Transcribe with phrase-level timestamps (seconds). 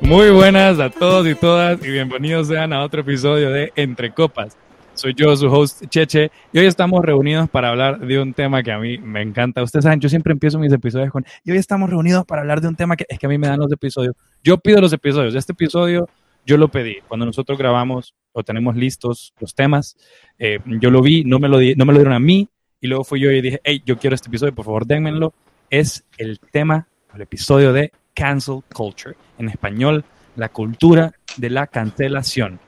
[0.00, 4.56] Muy buenas a todos y todas y bienvenidos sean a otro episodio de Entre Copas.
[4.94, 8.72] Soy yo, su host Cheche, y hoy estamos reunidos para hablar de un tema que
[8.72, 9.62] a mí me encanta.
[9.62, 12.66] Ustedes saben, yo siempre empiezo mis episodios con, y hoy estamos reunidos para hablar de
[12.66, 14.16] un tema que es que a mí me dan los episodios.
[14.42, 15.36] Yo pido los episodios.
[15.36, 16.08] Este episodio
[16.44, 16.96] yo lo pedí.
[17.06, 19.96] Cuando nosotros grabamos o tenemos listos los temas,
[20.40, 22.48] eh, yo lo vi, no me lo, no me lo dieron a mí,
[22.82, 25.32] y luego fui yo y dije, hey, yo quiero este episodio, por favor, dénmelo.
[25.70, 29.14] Es el tema, el episodio de Cancel Culture.
[29.38, 30.04] En español,
[30.34, 32.58] la cultura de la cancelación.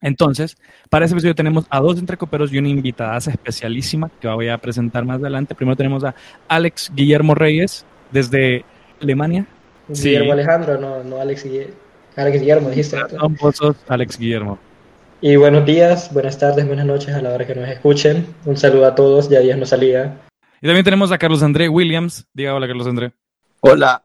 [0.00, 0.56] Entonces,
[0.88, 5.04] para ese episodio tenemos a dos entrecoperos y una invitada especialísima que voy a presentar
[5.04, 5.54] más adelante.
[5.54, 6.14] Primero tenemos a
[6.48, 8.64] Alex Guillermo Reyes desde
[8.98, 9.46] Alemania.
[9.88, 11.74] Guillermo Alejandro, no, no Alex Guillermo.
[12.16, 12.96] Alex Guillermo, dijiste.
[13.12, 14.58] No, vos sos Alex Guillermo.
[15.20, 18.24] Y buenos días, buenas tardes, buenas noches a la hora que nos escuchen.
[18.44, 20.20] Un saludo a todos, ya días no salía.
[20.60, 22.24] Y también tenemos a Carlos André Williams.
[22.32, 23.12] Diga hola, Carlos André.
[23.58, 24.04] Hola,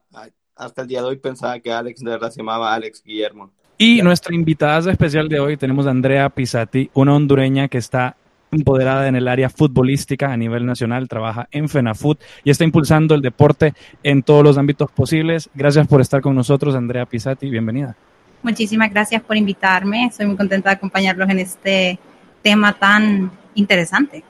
[0.56, 3.52] hasta el día de hoy pensaba que Alex de verdad se llamaba Alex Guillermo.
[3.78, 8.16] Y nuestra invitada especial de hoy tenemos a Andrea Pisati, una hondureña que está
[8.50, 13.22] empoderada en el área futbolística a nivel nacional, trabaja en FENAFUT y está impulsando el
[13.22, 15.48] deporte en todos los ámbitos posibles.
[15.54, 17.96] Gracias por estar con nosotros, Andrea Pisati, bienvenida.
[18.44, 21.98] Muchísimas gracias por invitarme, estoy muy contenta de acompañarlos en este
[22.42, 24.22] tema tan interesante.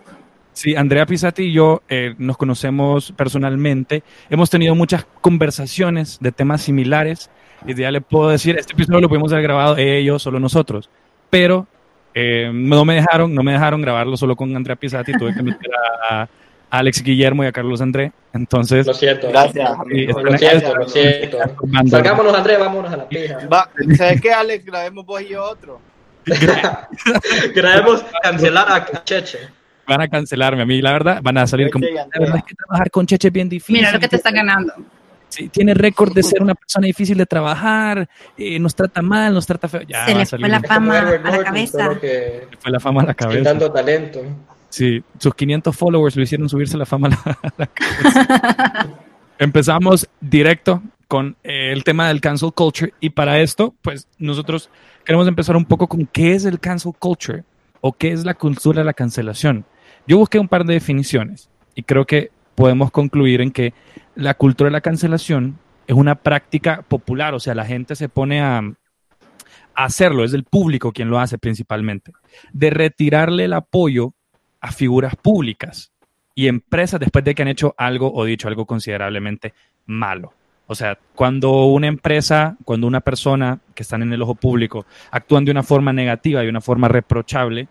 [0.52, 6.62] Sí, Andrea Pisati y yo eh, nos conocemos personalmente, hemos tenido muchas conversaciones de temas
[6.62, 7.28] similares.
[7.66, 10.90] Y ya le puedo decir, este episodio lo pudimos haber grabado ellos, solo nosotros,
[11.28, 11.66] pero
[12.14, 15.70] eh, no me dejaron, no me dejaron grabarlo solo con Andrea Pisati, tuve que meter
[16.08, 16.28] a,
[16.70, 18.86] Alex Guillermo y a Carlos André, entonces...
[18.86, 19.28] Lo siento.
[19.28, 19.70] Gracias.
[19.78, 21.38] lo siento, lo siento.
[21.88, 23.38] Salgámonos, André, vámonos a la pija.
[23.46, 24.64] Va, ¿sabes qué, Alex?
[24.64, 25.80] Grabemos vos y yo otro.
[27.54, 29.38] Grabemos cancelar a Cheche
[29.86, 32.54] van a cancelarme a mí, la verdad, van a salir como, la verdad es que
[32.54, 33.76] trabajar con Cheche es bien difícil.
[33.76, 34.72] Mira lo que te está ganando.
[35.28, 38.08] Sí, tiene récord de ser una persona difícil de trabajar,
[38.38, 39.82] eh, nos trata mal, nos trata feo.
[39.82, 41.98] Ya, Se le fue la fama a la cabeza.
[42.00, 43.42] Se le fue la fama a la cabeza.
[43.42, 44.22] Tanto talento.
[44.74, 48.88] Sí, sus 500 followers lo hicieron subirse la fama a la, cabeza.
[49.38, 54.70] Empezamos directo con eh, el tema del cancel culture y para esto, pues nosotros
[55.04, 57.44] queremos empezar un poco con qué es el cancel culture
[57.82, 59.64] o qué es la cultura de la cancelación.
[60.08, 63.74] Yo busqué un par de definiciones y creo que podemos concluir en que
[64.16, 65.56] la cultura de la cancelación
[65.86, 68.60] es una práctica popular, o sea, la gente se pone a,
[69.76, 72.10] hacerlo, es el público quien lo hace principalmente,
[72.52, 74.14] de retirarle el apoyo
[74.64, 75.92] a figuras públicas
[76.34, 79.52] y empresas después de que han hecho algo o dicho algo considerablemente
[79.84, 80.32] malo.
[80.66, 85.44] O sea, cuando una empresa, cuando una persona que están en el ojo público actúan
[85.44, 87.68] de una forma negativa y una forma reprochable,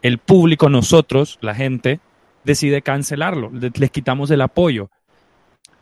[0.00, 2.00] el público, nosotros, la gente,
[2.42, 4.88] decide cancelarlo, les quitamos el apoyo.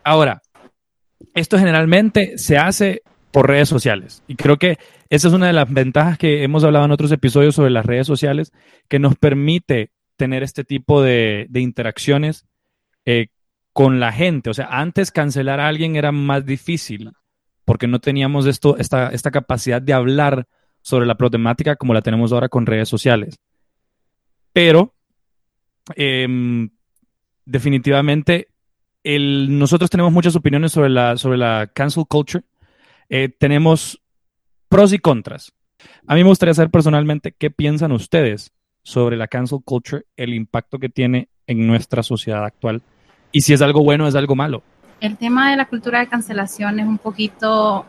[0.03, 0.43] Ahora,
[1.37, 4.77] esto generalmente se hace por redes sociales y creo que
[5.09, 8.09] esa es una de las ventajas que hemos hablado en otros episodios sobre las redes
[8.09, 8.53] sociales
[8.89, 9.93] que nos permite
[10.23, 12.47] tener este tipo de, interacciones
[13.05, 13.27] eh,
[13.73, 14.51] con la gente.
[14.51, 17.11] O sea, antes cancelar a alguien era más difícil
[17.65, 20.47] porque no teníamos esto, esta, esta capacidad de hablar
[20.81, 23.41] sobre la problemática como la tenemos ahora con redes sociales.
[24.53, 24.95] Pero
[25.97, 26.71] em,
[27.45, 28.47] definitivamente
[29.05, 32.45] nosotros tenemos muchas opiniones sobre la, sobre la cancel culture.
[33.09, 34.01] Eh, tenemos
[34.69, 35.53] pros y contras.
[36.07, 40.79] A mí me gustaría saber personalmente qué piensan ustedes sobre la cancel culture, el impacto
[40.79, 42.83] que tiene en nuestra sociedad actual
[43.33, 44.63] y si es algo bueno o es algo malo.
[45.01, 47.85] El tema de la cultura de cancelación es un poquito,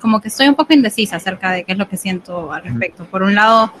[0.00, 3.04] como que estoy un poco indecisa acerca de qué es lo que siento al respecto.
[3.04, 3.72] Por un lado,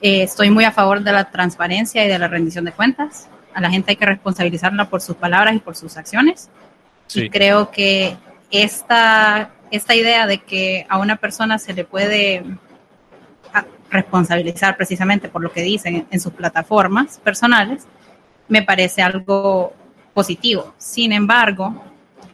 [0.00, 3.28] eh, estoy muy a favor de la transparencia y de la rendición de cuentas.
[3.54, 6.50] A la gente hay que responsabilizarla por sus palabras y por sus acciones.
[7.14, 8.16] Y creo que
[8.50, 12.42] esta, esta idea de que a una persona se le puede
[13.90, 17.86] responsabilizar precisamente por lo que dicen en sus plataformas personales,
[18.48, 19.72] me parece algo
[20.14, 20.74] positivo.
[20.78, 21.82] Sin embargo,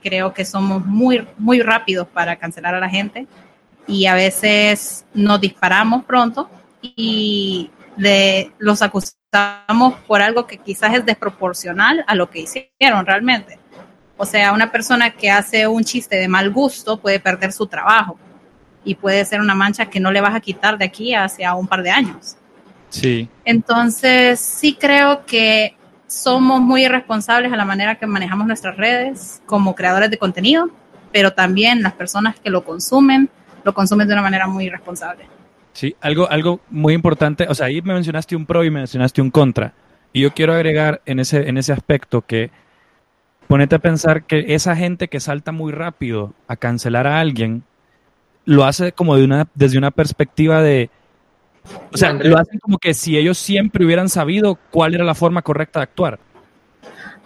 [0.02, 3.26] creo que somos muy, muy rápidos para cancelar a la gente
[3.86, 6.48] y a veces nos disparamos pronto
[6.80, 13.58] y de, los acusamos por algo que quizás es desproporcional a lo que hicieron realmente.
[14.16, 18.18] O sea, una persona que hace un chiste de mal gusto puede perder su trabajo
[18.84, 21.66] y puede ser una mancha que no le vas a quitar de aquí hacia un
[21.66, 22.36] par de años.
[22.88, 23.28] Sí.
[23.44, 25.76] Entonces, sí creo que
[26.06, 30.68] somos muy irresponsables a la manera que manejamos nuestras redes como creadores de contenido,
[31.10, 33.30] pero también las personas que lo consumen,
[33.64, 35.24] lo consumen de una manera muy irresponsable.
[35.72, 39.22] Sí, algo, algo muy importante, o sea, ahí me mencionaste un pro y me mencionaste
[39.22, 39.72] un contra.
[40.12, 42.50] Y yo quiero agregar en ese, en ese aspecto que
[43.46, 47.64] ponete a pensar que esa gente que salta muy rápido a cancelar a alguien,
[48.44, 50.90] lo hace como de una, desde una perspectiva de,
[51.92, 55.42] o sea, lo hacen como que si ellos siempre hubieran sabido cuál era la forma
[55.42, 56.18] correcta de actuar.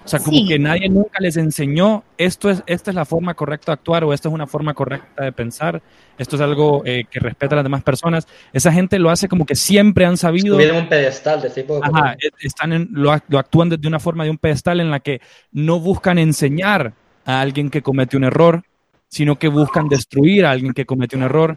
[0.04, 0.46] O sea, como Sí.
[0.46, 4.12] que nadie nunca les enseñó esto es, esta es la forma correcta de actuar o
[4.12, 5.82] esta es una forma correcta de pensar,
[6.16, 8.28] esto es algo eh, que respeta a las demás personas.
[8.52, 10.54] Esa gente lo hace como que siempre han sabido.
[10.54, 11.80] Subido en un pedestal de tipo.
[11.82, 15.00] Ajá, e- están en- lo, lo actúan desde una forma de un pedestal en la
[15.00, 15.20] que
[15.50, 16.92] no buscan enseñar
[17.24, 18.62] a alguien que comete un error,
[19.08, 21.56] sino que buscan destruir a alguien que comete un error,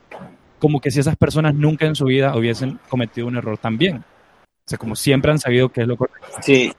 [0.59, 3.97] como que si esas personas nunca en su vida hubiesen cometido un error también.
[3.97, 6.27] O sea, como siempre han sabido qué es lo correcto.
[6.41, 6.71] Sí.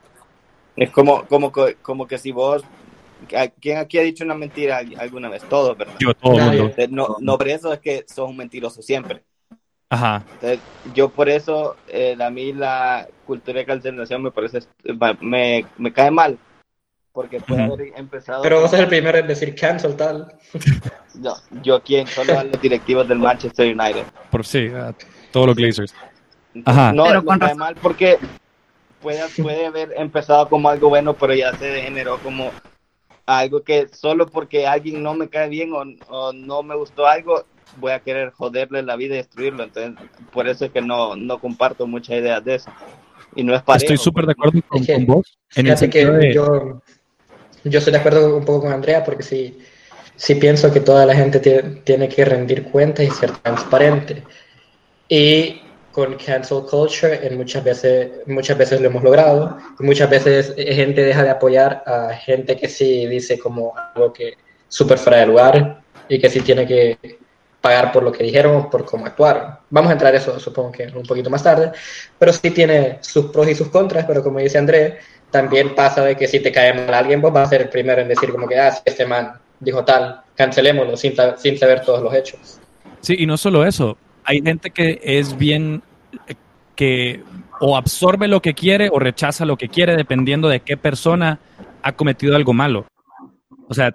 [0.75, 2.63] Es como, como, co- como que si vos.
[3.35, 5.43] ¿a- ¿Quién aquí ha dicho una mentira alguna vez?
[5.43, 5.95] Todos, ¿verdad?
[5.99, 6.71] Yo, todo mundo.
[6.89, 9.23] No, no por eso es que sos un mentiroso siempre.
[9.89, 10.23] Ajá.
[10.35, 10.59] Entonces,
[10.93, 14.59] yo por eso, eh, a mí la cultura de cancelación me parece,
[15.19, 16.37] me, me cae mal.
[17.13, 18.41] Porque puede haber empezado.
[18.41, 20.33] Pero vos sos el primero en decir cancel tal.
[21.13, 24.05] No, yo quien, solo a los directivos del Manchester United.
[24.29, 24.95] Por sí, a
[25.29, 25.93] todos los Glazers.
[26.63, 26.93] Ajá.
[26.93, 27.57] No, Pero me razón.
[27.57, 28.17] mal porque
[29.01, 32.49] puede, puede haber empezado como algo bueno, pero ya se degeneró como
[33.25, 37.45] algo que solo porque alguien no me cae bien o, o no me gustó algo,
[37.77, 39.63] voy a querer joderle la vida y destruirlo.
[39.63, 39.93] Entonces,
[40.31, 42.71] por eso es que no, no comparto muchas ideas de eso.
[43.35, 45.37] Y no es para Estoy súper de acuerdo con, vos.
[45.55, 46.81] En el que de, yo,
[47.63, 49.59] yo estoy de acuerdo un poco con Andrea porque sí,
[50.15, 54.23] sí pienso que toda la gente tie- tiene que rendir cuentas y ser transparente.
[55.07, 55.61] Y
[55.91, 59.57] con cancel culture en muchas veces, muchas veces lo hemos logrado.
[59.79, 64.35] Muchas veces eh, gente deja de apoyar a gente que sí dice como algo que
[64.67, 66.97] súper fuera de lugar y que sí tiene que
[67.59, 69.55] pagar por lo que dijeron o por cómo actuaron.
[69.69, 71.71] Vamos a entrar a eso supongo que un poquito más tarde,
[72.17, 74.97] pero sí tiene sus pros y sus contras, pero como dice André,
[75.31, 78.01] también pasa de que si te cae mal alguien, vos vas a ser el primero
[78.01, 82.01] en decir como que, ah, sí, este man dijo tal, cancelémoslo sin, sin saber todos
[82.01, 82.59] los hechos.
[82.99, 83.97] Sí, y no solo eso.
[84.23, 85.81] Hay gente que es bien
[86.27, 86.35] eh,
[86.75, 87.23] que
[87.59, 91.39] o absorbe lo que quiere o rechaza lo que quiere dependiendo de qué persona
[91.81, 92.85] ha cometido algo malo.
[93.67, 93.91] O sea,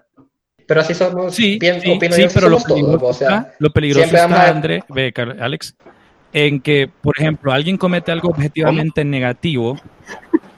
[0.66, 3.06] Pero así somos, sí, bien, sí, opino sí, yo, que pero lo somos todos, peligroso,
[3.06, 5.76] o sea, está, lo peligroso está, André, ve, Alex,
[6.32, 9.78] en que, por ejemplo, alguien comete algo objetivamente negativo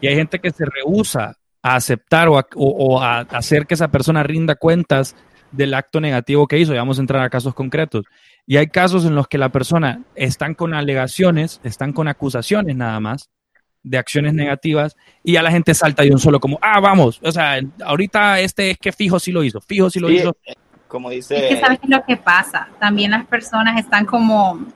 [0.00, 3.74] y hay gente que se rehúsa a aceptar o a, o- o a hacer que
[3.74, 5.16] esa persona rinda cuentas
[5.50, 6.74] del acto negativo que hizo.
[6.74, 8.04] Y vamos a entrar a casos concretos.
[8.46, 13.00] Y hay casos en los que la persona están con alegaciones, están con acusaciones nada
[13.00, 13.28] más
[13.82, 17.30] de acciones negativas y ya la gente salta de un solo como, ah, vamos, o
[17.32, 20.36] sea, ahorita este es que fijo sí lo hizo, fijo sí lo Sí, hizo.
[20.88, 22.68] como Es dice, que sabes es lo que pasa.
[22.80, 24.66] También las personas están como.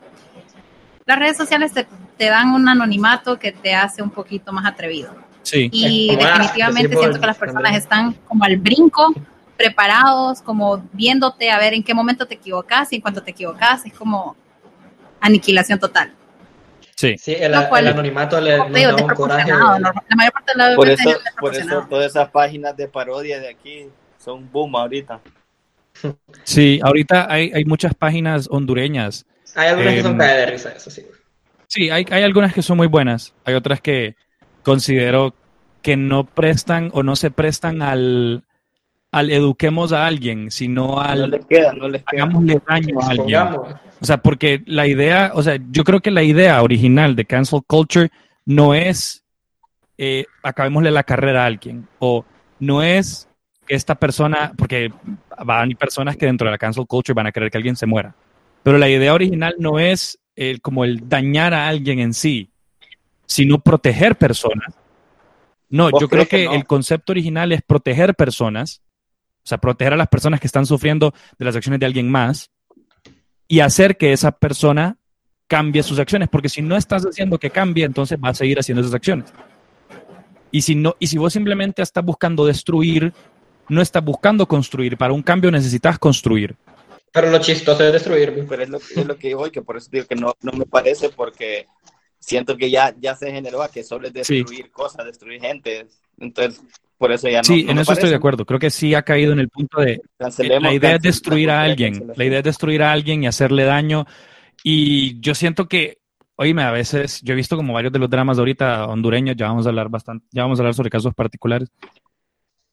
[1.04, 1.86] Las redes sociales te,
[2.16, 5.14] te dan un anonimato que te hace un poquito más atrevido.
[5.42, 5.68] Sí.
[5.72, 9.12] Y ah, definitivamente siento que las personas están como al brinco,
[9.56, 13.84] preparados, como viéndote a ver en qué momento te equivocas y en cuanto te equivocas
[13.86, 14.36] es como
[15.20, 16.12] aniquilación total.
[16.96, 17.16] Sí.
[17.18, 19.50] Sí, el, Lo cual- el anonimato le digo, da un coraje.
[19.50, 19.78] desproporcionado.
[19.78, 19.92] ¿no?
[20.08, 23.40] La mayor parte de las por eso, es por eso todas esas páginas de parodia
[23.40, 23.86] de aquí
[24.18, 25.20] son boom ahorita.
[26.44, 29.26] Sí, ahorita hay, hay muchas páginas hondureñas.
[29.54, 31.04] Hay algunas que son Em, cae de risa, eso sí.
[31.72, 33.34] Sí, hay, hay algunas que son muy buenas.
[33.46, 34.14] Hay otras que
[34.62, 35.34] considero
[35.80, 38.44] que no prestan o no se prestan al,
[39.10, 42.24] al eduquemos a alguien, sino No al les queda, no les queda.
[42.24, 43.38] hagámosle daño a alguien.
[44.02, 47.62] O sea, porque la idea, o sea, yo creo que la idea original de cancel
[47.66, 48.10] culture
[48.44, 49.24] no es
[49.96, 52.26] eh, acabémosle la carrera a alguien o
[52.58, 53.30] no es
[53.66, 54.92] que esta persona, porque
[55.42, 58.14] van personas que dentro de la cancel culture van a querer que alguien se muera.
[58.62, 62.50] Pero la idea original no es el, como el dañar a alguien en sí,
[63.26, 64.74] sino proteger personas.
[65.68, 66.54] No, ¿Vos yo creo que que no?
[66.54, 68.82] el concepto original es proteger personas,
[69.44, 72.50] o sea, proteger a las personas que están sufriendo de las acciones de alguien más
[73.48, 74.98] y hacer que esa persona
[75.46, 78.80] cambie sus acciones, porque si no estás haciendo que cambie, entonces va a seguir haciendo
[78.80, 79.32] esas acciones.
[80.50, 83.12] Y si no, y si vos simplemente estás buscando destruir,
[83.68, 84.96] no estás buscando construir.
[84.96, 86.56] Para un cambio necesitas construir.
[87.12, 88.46] Pero lo chistoso es destruir.
[88.48, 90.52] Pero es lo, es lo que digo hoy, que por eso digo que no, no
[90.52, 91.66] me parece, porque
[92.18, 95.86] siento que ya, ya se generó a que solo es destruir cosas, destruir gente.
[96.18, 96.62] Entonces,
[96.96, 97.44] por eso ya no.
[97.44, 98.10] sí, no en me eso estoy parece.
[98.10, 98.46] de acuerdo.
[98.46, 101.62] Creo que sí ha caído en el punto de Cancelemos, la idea es destruir a
[101.62, 102.12] alguien.
[102.16, 104.06] La idea es destruir a alguien y hacerle daño.
[104.62, 105.98] Y yo siento que,
[106.36, 109.48] oíme, a veces yo he visto como varios de los dramas de ahorita hondureños, ya
[109.48, 111.68] vamos a hablar bastante, ya vamos a hablar sobre casos particulares.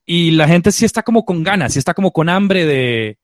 [0.05, 3.17] Y la gente sí está como con ganas, sí está como con hambre de,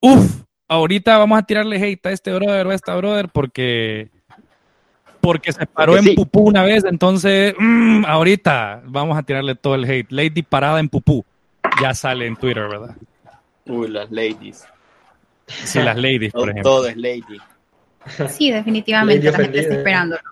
[0.00, 4.10] uff, ahorita vamos a tirarle hate a este brother o a esta brother porque
[5.20, 6.14] porque se paró Porque en sí.
[6.14, 10.10] pupú una vez, entonces mm, ahorita vamos a tirarle todo el hate.
[10.10, 11.24] Lady parada en pupú.
[11.82, 12.96] ya sale en Twitter, ¿verdad?
[13.66, 14.64] Uy, las ladies.
[15.46, 16.62] Sí, las ladies, por Todo, ejemplo.
[16.62, 17.38] todo es lady.
[18.30, 20.22] Sí, definitivamente Lady la gente está esperándolo.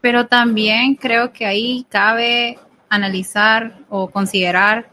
[0.00, 2.58] Pero también creo que ahí cabe
[2.88, 4.88] analizar o considerar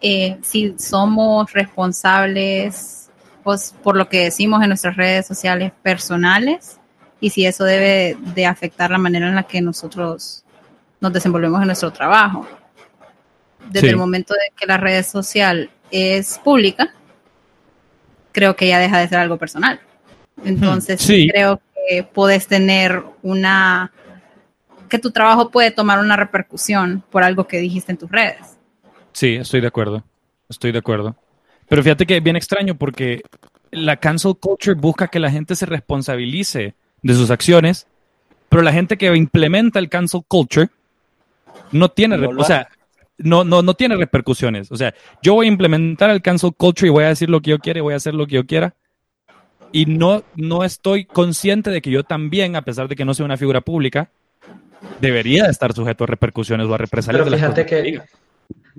[0.00, 3.03] eh, si somos responsables
[3.44, 6.80] pues, por lo que decimos en nuestras redes sociales personales
[7.20, 10.44] y si eso debe de afectar la manera en la que nosotros
[11.00, 12.48] nos desenvolvemos en nuestro trabajo.
[13.70, 13.92] Desde Sí.
[13.92, 16.92] el momento de que la red social es pública,
[18.32, 19.80] creo que ya deja de ser algo personal.
[20.44, 21.28] Entonces, Sí.
[21.30, 23.92] creo que puedes tener una
[24.88, 28.58] que tu trabajo puede tomar una repercusión por algo que dijiste en tus redes.
[29.12, 30.04] Sí, estoy de acuerdo.
[30.48, 31.16] Estoy de acuerdo.
[31.68, 33.22] Pero fíjate que es bien extraño porque
[33.70, 37.86] la cancel culture busca que la gente se responsabilice de sus acciones,
[38.48, 40.68] pero la gente que implementa el cancel culture
[41.72, 42.68] no tiene, No o sea,
[43.18, 44.70] no, no, no tiene repercusiones.
[44.70, 47.50] O sea, yo voy a implementar el cancel culture y voy a decir lo que
[47.50, 48.74] yo quiera y voy a hacer lo que yo quiera.
[49.72, 53.24] Y no, no estoy consciente de que yo también, a pesar de que no soy
[53.24, 54.08] una figura pública,
[55.00, 58.00] debería estar sujeto a repercusiones o a represalias Pero de las fíjate que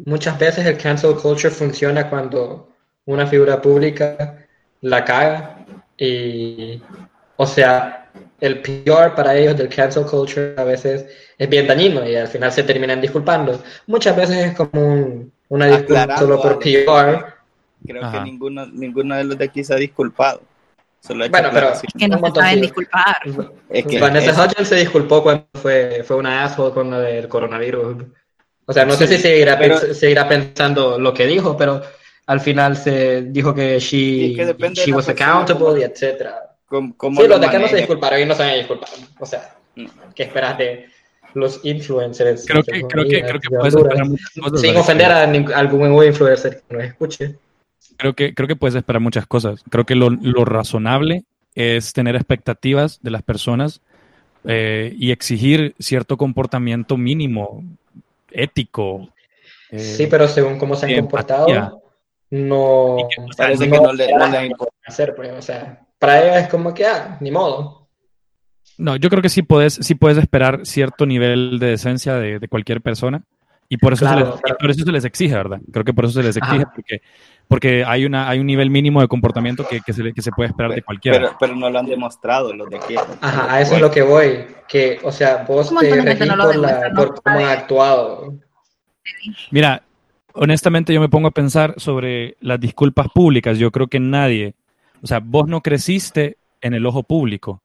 [0.05, 2.74] muchas veces el cancel culture funciona cuando
[3.05, 4.45] una figura pública
[4.81, 5.65] la caga
[5.97, 6.81] y,
[7.37, 8.09] o sea,
[8.39, 11.05] el PR para ellos del cancel culture a veces
[11.37, 13.61] es bien dañino y al final se terminan disculpando.
[13.87, 16.59] Muchas veces es como un- una disculpa Aclarando solo por.
[16.59, 17.25] PR.
[17.85, 18.17] Creo Ajá.
[18.19, 20.41] que ninguno, ninguno de los de aquí se ha disculpado.
[21.01, 21.91] Solo ha hecho Bueno, pero- aclaración.
[21.97, 23.17] Que no se saben disculpar.
[23.69, 27.27] Es que Vanessa eso- Hudgens se disculpó cuando fue, fue una asshole con lo del
[27.27, 28.03] coronavirus.
[28.65, 31.81] O sea, no sé Sí, si seguirá, pero- pens- seguirá pensando lo que dijo, pero
[32.27, 36.55] al final se dijo que she, Sí, es que she was accountable cómo- y etcétera.
[36.67, 38.55] ¿Cómo, cómo Sí, lo los de acá no se disculparon y no se van a
[38.55, 38.89] disculpar.
[39.19, 39.55] O sea.
[40.15, 40.85] ¿qué esperas de
[41.33, 42.45] los influencers?
[42.47, 44.61] Creo que, creo que, creo que de puedes esperar muchas cosas.
[44.61, 45.23] Sin ofender a
[45.59, 47.35] algún influencer que nos escuche.
[47.97, 49.61] Creo que, creo que puedes esperar muchas cosas.
[49.69, 53.81] Creo que lo, lo razonable es tener expectativas de las personas
[54.45, 57.63] eh, y exigir cierto comportamiento mínimo,
[58.31, 59.09] ético.
[59.71, 61.81] eh, Sí, pero según cómo se han comportado.
[62.29, 62.97] No...
[62.99, 64.51] Y que, Parece no que no le, no le
[64.85, 67.87] hacer, pues, o sea, para ellos es como que, ah, ni modo.
[68.77, 72.47] No, yo creo que sí puedes, sí puedes esperar cierto nivel de decencia de, de
[72.47, 73.23] cualquier persona.
[73.67, 75.59] Y por eso, Claro, se les, pero- y por eso se les exige, ¿verdad?
[75.71, 76.71] Creo que por eso se les exige, Ajá.
[76.75, 77.01] porque,
[77.47, 80.49] porque hay, una, hay un nivel mínimo de comportamiento que, que se, que se puede
[80.49, 81.17] esperar de cualquiera.
[81.17, 82.95] Pero, pero no lo han demostrado los de aquí.
[83.21, 84.45] Ajá, a eso es lo que voy.
[84.67, 86.45] Que, o sea, vos te no
[86.95, 88.35] por, cómo han actuado.
[89.49, 89.81] Mira,
[90.35, 93.57] honestamente yo me pongo a pensar sobre las disculpas públicas.
[93.57, 94.55] Yo creo que nadie,
[95.01, 97.61] o sea, vos no creciste en el ojo público.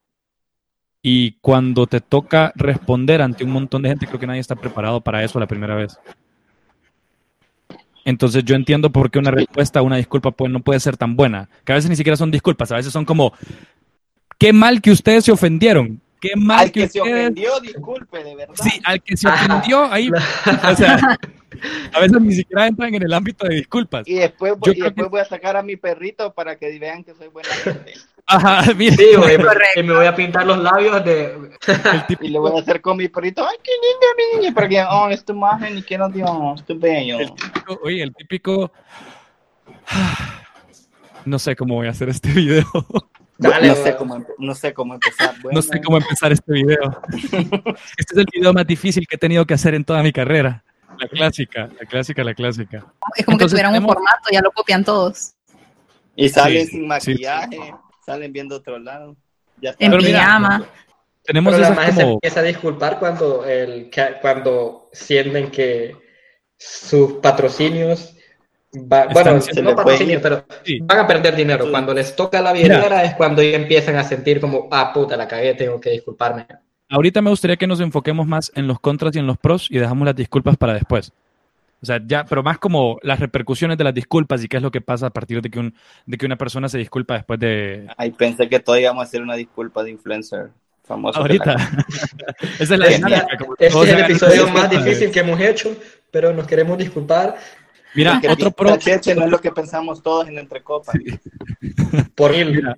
[1.03, 5.01] Y cuando te toca responder ante un montón de gente, creo que nadie está preparado
[5.01, 5.99] para eso la primera vez.
[8.05, 11.15] Entonces yo entiendo por qué una respuesta a una disculpa pues, no puede ser tan
[11.15, 11.49] buena.
[11.63, 13.33] Que a veces ni siquiera son disculpas, a veces son como,
[14.37, 16.01] qué mal que ustedes se ofendieron.
[16.19, 18.55] Qué mal Al que, que se ofendió, disculpe, de verdad.
[18.55, 19.45] Sí, al que se Ajá.
[19.57, 20.99] ofendió, ahí, o sea,
[21.93, 24.07] a veces ni siquiera entran en el ámbito de disculpas.
[24.07, 26.77] Y después, Yo voy, y después que- voy a sacar a mi perrito para que
[26.79, 27.93] vean que soy buena gente.
[28.27, 29.79] Ajá, mira, Sí, güey, Correcto.
[29.79, 31.25] y me voy a pintar los labios de...
[31.93, 34.53] el tipo, Y le voy a hacer con mi perrito, ay, qué lindo mi niño,
[34.55, 37.19] para que, oh, es tu imagen y quiero Dios, tu bello.
[37.19, 38.71] el típico- oye, el típico,
[41.25, 42.65] no sé cómo voy a hacer este video,
[43.37, 45.33] Dale, no, sé cómo, no sé cómo empezar.
[45.37, 47.01] no Bueno, sé cómo empezar este video.
[47.97, 50.63] Este es el video más difícil que he tenido que hacer en toda mi carrera.
[51.01, 52.77] La clásica, la clásica, la clásica.
[53.15, 55.33] Es como Entonces, que tuvieran un formato, ya lo copian todos.
[56.15, 57.73] Y salen Sí, sin sí, maquillaje,
[58.05, 59.15] salen viendo otro lado.
[59.59, 59.71] Ya.
[59.79, 60.65] En Pero mira, pijama.
[61.23, 63.89] Tenemos Pero la magia se como, empieza a disculpar cuando, el,
[64.21, 65.95] cuando sienten que
[66.57, 68.15] sus patrocinios...
[68.75, 71.69] va- bueno, se no puede pero sí, van a perder dinero.
[71.71, 75.27] Cuando les toca la billetera es cuando ya empiezan a sentir como, ah, puta, la
[75.27, 76.45] cagué, tengo que disculparme.
[76.91, 79.79] Ahorita me gustaría que nos enfoquemos más en los contras y en los pros y
[79.79, 81.11] dejamos las disculpas para después.
[81.81, 84.69] O sea, ya, pero más como las repercusiones de las disculpas y qué es lo
[84.69, 85.73] que pasa a partir de que, un,
[86.05, 87.87] de que una persona se disculpa después de...
[87.97, 90.51] Ay, pensé que todavía íbamos a hacer una disculpa de influencer
[90.83, 91.23] famoso.
[91.23, 91.69] de la- Ahorita.
[92.59, 93.37] Esa es la Este, dinámica.
[93.39, 95.75] como este es el episodio más difícil que hemos hecho,
[96.11, 97.35] pero nos queremos disculpar
[97.95, 100.93] Mira, otro el pro, cheche no es lo que pensamos todos en Entrecopa.
[102.15, 102.55] por mil.
[102.57, 102.77] Mira,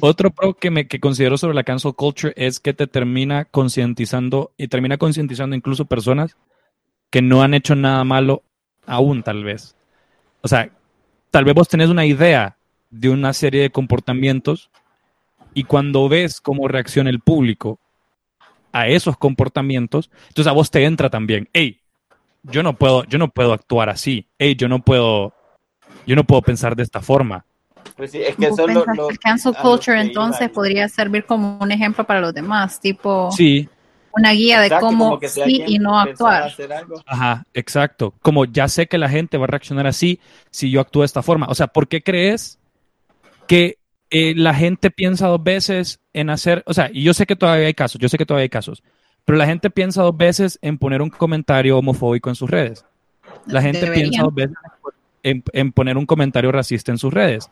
[0.00, 4.52] otro pro que me que considero sobre la cancel culture es que te termina concientizando
[4.56, 6.36] y termina concientizando incluso personas
[7.10, 8.42] que no han hecho nada malo
[8.86, 9.76] aún tal vez.
[10.40, 10.70] O sea,
[11.30, 12.56] tal vez vos tenés una idea
[12.90, 14.70] de una serie de comportamientos
[15.54, 17.78] y cuando ves cómo reacciona el público
[18.72, 21.82] a esos comportamientos, entonces a vos te entra también, hey,
[22.42, 24.28] yo no puedo, yo no puedo actuar así.
[24.38, 25.34] Hey, yo no puedo,
[26.06, 27.44] yo no puedo pensar de esta forma.
[28.02, 30.02] Pues sí, es que ¿Vos eso es lo, pensás lo- que el cancel culture que
[30.08, 30.52] entonces iba.
[30.52, 33.68] podría servir como un ejemplo para los demás, tipo Sí,
[34.12, 36.52] una guía de cómo sí y no actuar.
[37.06, 38.12] ajá, exacto.
[38.20, 40.18] Como ya sé que la gente va a reaccionar así
[40.50, 41.46] si yo actúo de esta forma.
[41.48, 42.58] O sea, ¿por qué crees
[43.46, 43.78] que
[44.10, 47.68] eh, la gente piensa dos veces en hacer, o sea, y yo sé que todavía
[47.68, 48.82] hay casos, yo sé que todavía hay casos,
[49.24, 52.84] pero la gente piensa dos veces en poner un comentario homofóbico en sus redes.
[53.46, 54.10] La gente Deberían.
[54.10, 54.56] piensa dos veces
[55.22, 57.48] en, en poner un comentario racista en sus redes.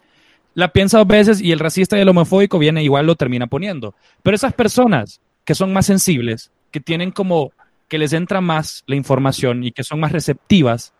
[0.54, 3.94] La piensa dos veces y el racista y el homofóbico viene igual lo termina poniendo.
[4.22, 7.52] Pero esas personas que son más sensibles, que tienen como
[7.88, 10.92] que les entra más la información y que son más receptivas,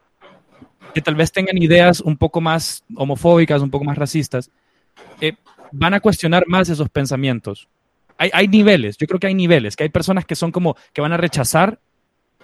[0.94, 4.50] que tal vez tengan ideas un poco más homofóbicas, un poco más racistas,
[5.20, 5.34] eh,
[5.72, 7.68] van a cuestionar más esos pensamientos.
[8.18, 11.00] Hay, hay niveles, yo creo que hay niveles, que hay personas que son como que
[11.00, 11.78] van a rechazar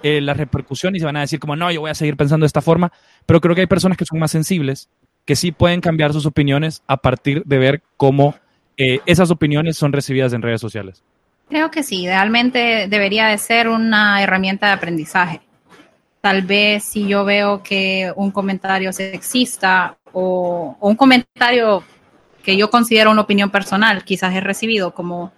[0.02, 2.44] eh, la repercusión y se van a decir como, no, yo voy a seguir pensando
[2.44, 2.92] de esta forma,
[3.24, 4.88] pero creo que hay personas que son más sensibles,
[5.26, 8.34] que sí pueden cambiar sus opiniones a partir de ver cómo
[8.78, 11.02] eh, esas opiniones son recibidas en redes sociales.
[11.48, 15.40] Creo que sí, idealmente debería de ser una herramienta de aprendizaje.
[16.20, 21.84] Tal vez si yo veo que un comentario sexista o, un comentario
[22.42, 25.32] que yo considero una opinión personal, quizás he recibido como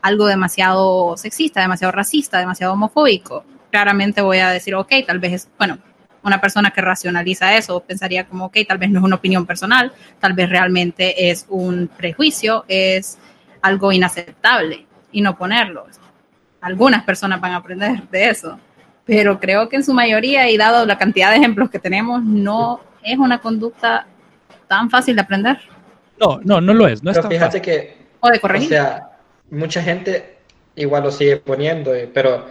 [0.00, 5.48] algo demasiado sexista, demasiado racista, demasiado homofóbico, claramente voy a decir, ok, tal vez es,
[5.58, 5.78] bueno,
[6.22, 9.92] una persona que racionaliza eso pensaría como, ok, tal vez no es una opinión personal,
[10.20, 13.18] tal vez realmente es un prejuicio, es
[13.60, 15.86] algo inaceptable y no ponerlo.
[16.60, 18.58] Algunas personas van a aprender de eso,
[19.04, 22.80] pero creo que en su mayoría, y dado la cantidad de ejemplos que tenemos, no
[23.02, 24.06] es una conducta
[24.68, 25.58] tan fácil de aprender
[26.18, 27.02] No, no, no lo es.
[27.02, 27.62] No es Pero tan fíjate fácil.
[27.62, 28.68] que, o de o corregir.
[28.68, 29.10] sea,
[29.50, 30.38] mucha gente
[30.76, 32.46] igual lo sigue poniendo, eh, pero,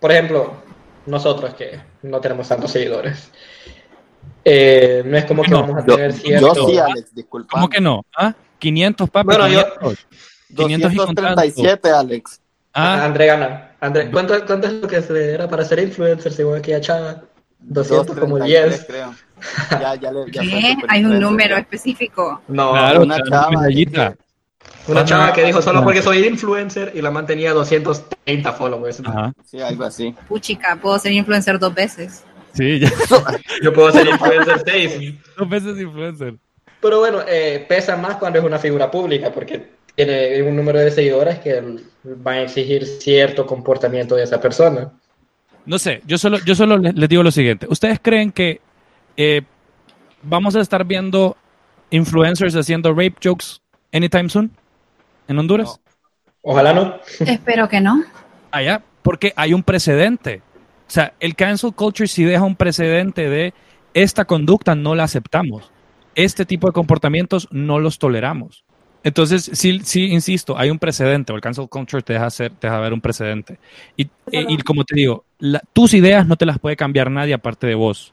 [0.00, 0.62] por ejemplo,
[1.08, 3.30] nosotros que no tenemos tantos seguidores,
[4.44, 6.20] eh, no es como que No, vamos a Yo, tener yo
[6.54, 6.68] cierto...
[6.68, 7.48] sí, Alex, disculpa.
[7.52, 8.04] ¿Cómo que no?
[8.16, 8.34] ¿Ah?
[8.58, 9.26] 500, papi.
[9.26, 10.06] Bueno, yo- 500.
[10.56, 10.96] 500 y.
[10.96, 12.40] 237, Alex.
[12.72, 13.72] Ah, André gana.
[13.80, 17.22] André, ¿cuánto, ¿Cuánto es lo que se era para ser influencer según aquella chava?
[17.60, 18.84] 200 como 233, 10.
[18.86, 19.14] creo.
[19.80, 20.76] Ya, ya le, ya ¿Qué?
[20.88, 22.40] Hay un número específico.
[22.48, 24.16] No, claro, una chava una medallita.
[24.88, 29.00] Una chava que dijo solo porque soy influencer y la mantenía 230 followers.
[29.04, 29.32] Ajá.
[29.44, 30.14] Sí, algo así.
[30.28, 32.24] Puchica, puedo ser influencer dos veces.
[32.54, 32.90] Sí, ya.
[33.62, 35.14] Yo puedo ser influencer 6.
[35.36, 36.34] Dos veces influencer.
[36.80, 40.90] Pero bueno, eh, pesa más cuando es una figura pública porque tiene un número de
[40.90, 41.60] seguidores que
[42.04, 44.92] van a exigir cierto comportamiento de esa persona.
[45.66, 47.66] No sé, yo solo, yo solo les, les digo lo siguiente.
[47.68, 48.60] ¿Ustedes creen que
[49.16, 49.42] eh,
[50.22, 51.36] vamos a estar viendo
[51.90, 53.60] influencers haciendo rape jokes
[53.92, 54.50] anytime soon
[55.28, 55.80] en Honduras?
[56.42, 56.96] Ojalá no.
[57.20, 58.02] Espero que no.
[58.50, 60.42] Allá, porque hay un precedente.
[60.86, 63.52] O sea, el cancel culture sí deja un precedente de
[63.94, 65.70] esta conducta no la aceptamos.
[66.14, 68.64] Este tipo de comportamientos no los toleramos.
[69.04, 72.66] Entonces, sí, sí, insisto, hay un precedente, o el cancel culture te deja, hacer, te
[72.66, 73.58] deja ver un precedente.
[73.96, 77.34] Y, y- y como te digo, la- tus ideas no te las puede cambiar nadie
[77.34, 78.12] aparte de vos.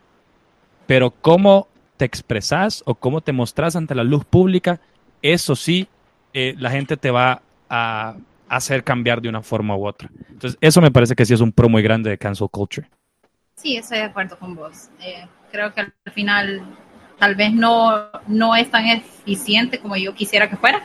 [0.86, 4.80] Pero cómo te expresas o cómo te mostras ante la luz pública,
[5.22, 5.88] eso sí,
[6.38, 8.16] eh, la gente te va a
[8.50, 10.10] hacer cambiar de una forma u otra.
[10.30, 12.88] Entonces, eso me parece que sí es un pro muy grande de cancel culture.
[13.56, 14.90] Sí, estoy de acuerdo con vos.
[15.02, 16.62] Eh, creo que al final
[17.18, 20.80] tal vez no, no es tan eficiente como yo quisiera que fuera,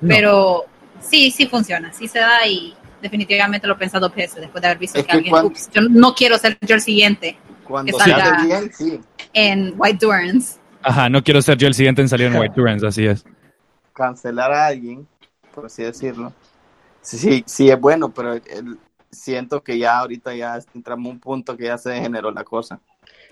[0.00, 0.08] No.
[0.08, 0.64] pero
[1.00, 4.68] sí, sí funciona, sí se da y definitivamente lo he pensado dos veces después de
[4.68, 7.36] haber visto Es que, que alguien, cuando- ups, yo no quiero ser yo el siguiente
[7.64, 9.00] Cuando Que salga- hace bien, sí.
[9.34, 10.58] en White Durance.
[10.82, 13.24] Ajá, no quiero ser yo el siguiente en salir en White Durance, así es.
[13.96, 15.08] Cancelar a alguien,
[15.54, 16.30] por así decirlo.
[17.00, 18.78] Sí, sí, sí es bueno, pero el-
[19.10, 22.78] siento que ya ahorita ya entramos a un punto que ya se degeneró la cosa.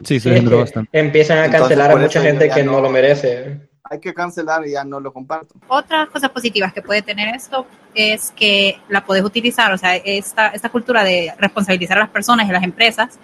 [0.02, 0.98] Sí, se Sí, es generó que bastante.
[0.98, 3.68] empiezan a Entonces, cancelar a mucha gente que no no- lo merece.
[3.90, 5.56] Hay que cancelar y ya no lo comparto.
[5.68, 10.48] Otras cosas positivas que puede tener esto es que la puedes utilizar, o sea, esta,
[10.48, 13.18] esta cultura de responsabilizar a las personas y a las empresas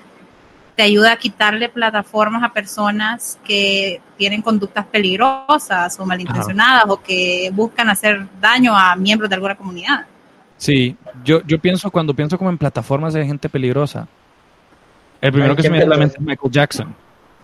[0.80, 7.50] te ayuda a quitarle plataformas a personas que tienen conductas peligrosas o malintencionadas o que
[7.52, 10.06] buscan hacer daño a miembros de alguna comunidad.
[10.56, 14.08] Sí, yo, yo pienso, cuando pienso como en plataformas de gente peligrosa,
[15.20, 16.94] el primero que se ¿quién me viene a la mente es Michael Jackson.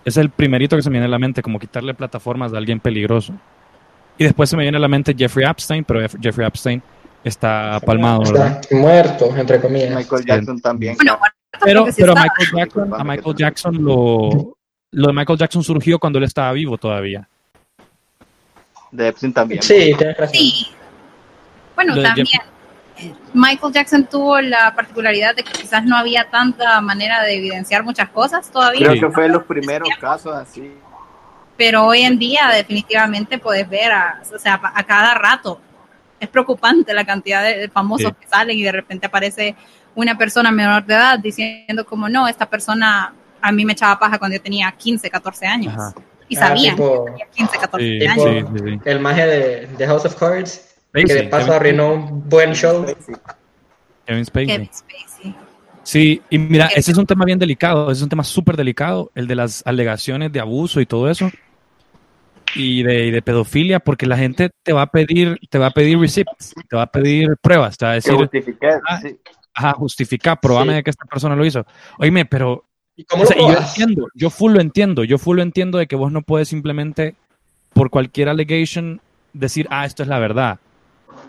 [0.02, 2.80] Es el primerito que se me viene a la mente, como quitarle plataformas a alguien
[2.80, 3.34] peligroso.
[4.16, 6.82] Y después se me viene a la mente Jeffrey Epstein, pero Jeff- Jeffrey Epstein
[7.22, 8.60] está palmado, ¿verdad?
[8.62, 9.94] Está muerto, entre comillas.
[9.94, 10.96] Michael Jackson también.
[10.96, 12.22] Bueno, muerto Pero, sí pero a.
[12.22, 14.56] Michael Jackson, a Michael Jackson lo,
[14.90, 17.28] lo de Michael Jackson surgió cuando él estaba vivo todavía.
[18.90, 19.62] De Epstein también.
[19.62, 20.34] Sí, tienes razón.
[20.34, 20.66] Sí.
[21.74, 22.26] Bueno, Lo también.
[23.34, 28.08] Michael Jackson tuvo la particularidad de que quizás no había tanta manera de evidenciar muchas
[28.08, 28.88] cosas todavía.
[28.88, 30.72] Creo que fue de los primeros casos así.
[31.58, 35.60] Pero hoy en día definitivamente puedes ver, a, o sea, a cada rato.
[36.18, 38.16] Es preocupante la cantidad de famosos Sí.
[38.20, 39.54] que salen y de repente aparece
[39.96, 44.18] una persona menor de edad diciendo como no, esta persona a mí me echaba paja
[44.18, 45.74] cuando yo tenía 15, 14 años.
[45.74, 45.92] Ajá.
[46.28, 48.48] Y Ah, sabían tipo- que tenía 15, 14 Sí, Tipo- años.
[48.52, 48.80] sí, sí, sí.
[48.84, 52.52] El maje de, de House of Cards, que Spacey, de paso Kevin- arruinó un buen
[52.54, 52.84] show.
[54.06, 54.46] Kevin Spacey.
[54.46, 55.34] Kevin Spacey.
[55.82, 58.56] Sí, y mira, Kevin- ese es un tema bien delicado, ese es un tema súper
[58.56, 61.30] delicado, el de las alegaciones de abuso y todo eso,
[62.56, 65.70] y de, y de pedofilia, porque la gente te va a pedir, te va a
[65.70, 69.16] pedir receipts, te va a pedir pruebas, te va a Que decir, Ah, sí.
[69.56, 70.76] Ajá, justifica, probame Sí.
[70.76, 71.64] de que esta persona lo hizo.
[71.98, 72.64] Oíme, pero
[72.94, 75.42] ¿Y cómo o lo sea, y yo entiendo, yo full lo entiendo, yo full lo
[75.42, 77.14] entiendo de que vos no puedes simplemente
[77.74, 79.00] por cualquier allegation
[79.32, 80.58] decir, ah, esto es la verdad.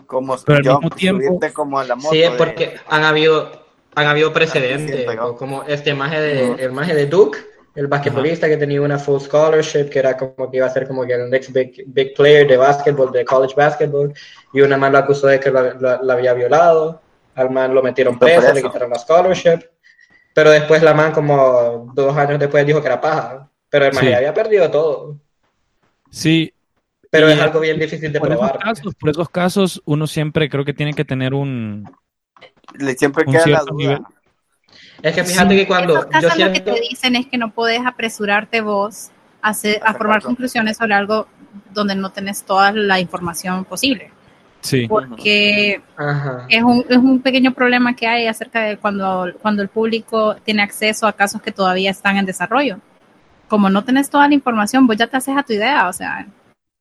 [0.06, 2.74] como Pero al yo, mismo tiempo- subirte como a la moto Sí, es de- porque
[2.88, 5.06] han habido, han habido precedentes,
[5.38, 7.38] como este maje de, el maje de Duke,
[7.74, 11.04] el basquetbolista que tenía una full scholarship, que era como que iba a ser como
[11.06, 14.12] que el next big, big player de basketball, de college basketball,
[14.52, 17.00] y una man lo acusó de que la, la- la había violado,
[17.38, 19.60] al man lo metieron preso, le quitaron la scholarship,
[20.34, 24.08] pero después la man como dos años después dijo que era paja, pero el maje
[24.08, 24.14] Sí.
[24.14, 25.16] había perdido todo,
[26.10, 26.52] Sí,
[27.10, 28.58] pero Y es algo bien difícil de por esos, probar.
[28.58, 31.84] casos, por esos casos uno siempre creo que tiene que tener un,
[32.78, 33.72] le siempre un queda la duda.
[33.74, 33.98] nivel.
[35.02, 36.74] Es que fíjate que cuando Esos yo casos lo que siento...
[36.74, 39.10] te dicen es que no puedes apresurarte vos
[39.42, 41.26] a, hacer- a formar conclusiones sobre algo
[41.72, 44.10] donde no tenés toda la información posible.
[44.60, 46.46] Sí, Porque Ajá.
[46.48, 50.62] es un, es un pequeño problema que hay acerca de cuando, cuando el público tiene
[50.62, 52.78] acceso a casos que todavía están en desarrollo.
[53.48, 56.26] Como no tenés toda la información, vos ya te haces a tu idea, o sea,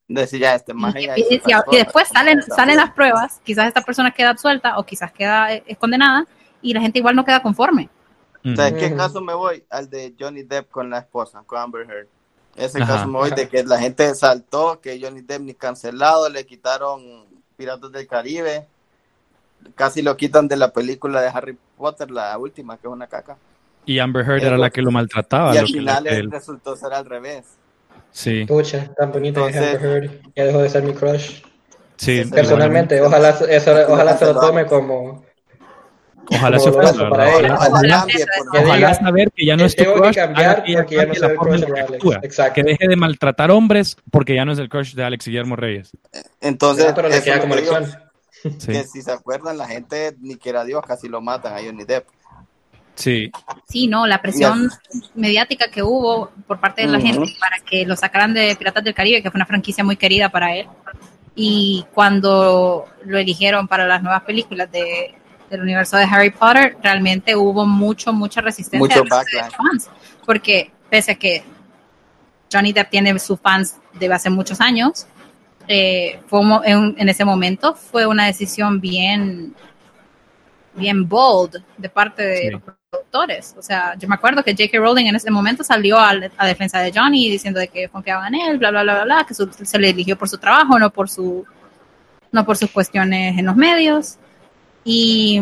[0.09, 4.29] Decir ya este y, y- y- después salen, salen las pruebas, quizás esta persona queda
[4.29, 6.25] absuelta o quizás queda eh, condenada
[6.61, 7.89] y la gente igual no queda conforme.
[8.45, 8.55] Ujú.
[8.55, 8.95] ¿Sabes qué Ujú.
[8.95, 9.65] caso me voy?
[9.69, 12.07] Al de Johnny Depp con la esposa, con Amber Heard.
[12.55, 12.93] Ese Ajá.
[12.95, 17.26] caso me voy de que la gente saltó, que Johnny Depp ni cancelado, le quitaron
[17.57, 18.65] Piratas del Caribe,
[19.75, 23.35] casi lo quitan de la película de Harry Potter, la última, que es una caca.
[23.85, 25.55] y Amber Heard era la que lo maltrataba.
[25.55, 27.45] y al final que él- resultó ser al revés.
[28.11, 30.21] sí, Pucha, tan bonita que es Entonces- Amber Heard.
[30.35, 31.41] Ya dejó de ser mi crush.
[31.95, 32.23] sí.
[32.31, 35.25] Personalmente, ojalá, eso, ojalá se lo tome como...
[36.29, 37.07] Ojalá como se ella.
[37.09, 38.05] Ojalá, Ojalá ojalá-
[38.51, 41.13] Que ojalá saber que ya no es tu que crush, cambiar que porque ya no
[41.13, 41.91] la el crush de que Alex.
[41.93, 42.19] actúa.
[42.23, 42.53] Exacto.
[42.53, 45.91] Que deje de maltratar hombres porque ya no es el crush de Alex Guillermo Reyes.
[46.41, 47.85] Entonces, pero le queda como que lección.
[48.59, 51.57] Sí, que si se acuerdan, la gente, ni que era Dios, casi lo matan a
[51.61, 52.05] Johnny Depp.
[52.95, 53.31] sí,
[53.67, 54.69] Sí, no, la presión
[55.15, 58.93] mediática que hubo por parte de la gente para que lo sacaran de Piratas del
[58.93, 60.67] Caribe, que fue una franquicia muy querida para él.
[61.35, 65.15] Y cuando lo eligieron para las nuevas películas de,
[65.49, 69.57] del universo de Harry Potter, realmente hubo mucho, mucha resistencia Mucho de parte de backlash.
[69.57, 69.89] fans.
[70.25, 71.43] Porque pese a que
[72.51, 75.07] Johnny Depp tiene sus fans de hace muchos años,
[75.67, 79.53] eh, fue en, en ese momento fue una decisión bien,
[80.75, 82.49] bien bold de parte de Sí.
[82.51, 83.55] los productores.
[83.57, 84.77] O sea, yo me acuerdo que J.K.
[84.79, 88.35] Rowling en ese momento salió a, a defensa de Johnny diciendo de que confiaba en
[88.35, 90.89] él, bla, bla, bla, bla, bla, que su- se le eligió por su trabajo, no
[90.91, 91.45] por su
[92.31, 94.17] no por sus cuestiones en los medios.
[94.89, 95.39] Y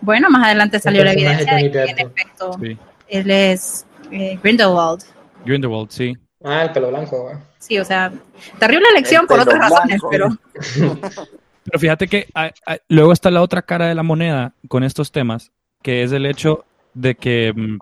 [0.00, 2.78] bueno, más adelante salió la evidencia de que en efecto sí.
[3.08, 5.02] él es eh, Grindelwald.
[5.44, 6.16] Grindelwald, sí.
[6.44, 7.28] Ah, el pelo blanco.
[7.34, 7.40] ah.
[7.58, 8.12] Sí, o sea,
[8.60, 10.10] terrible elección El por otras razones, blanco.
[10.10, 10.28] pero
[11.64, 15.12] Pero fíjate que ah, ah, luego está la otra cara de la moneda con estos
[15.12, 15.50] temas,
[15.82, 17.78] que es el hecho de que mm,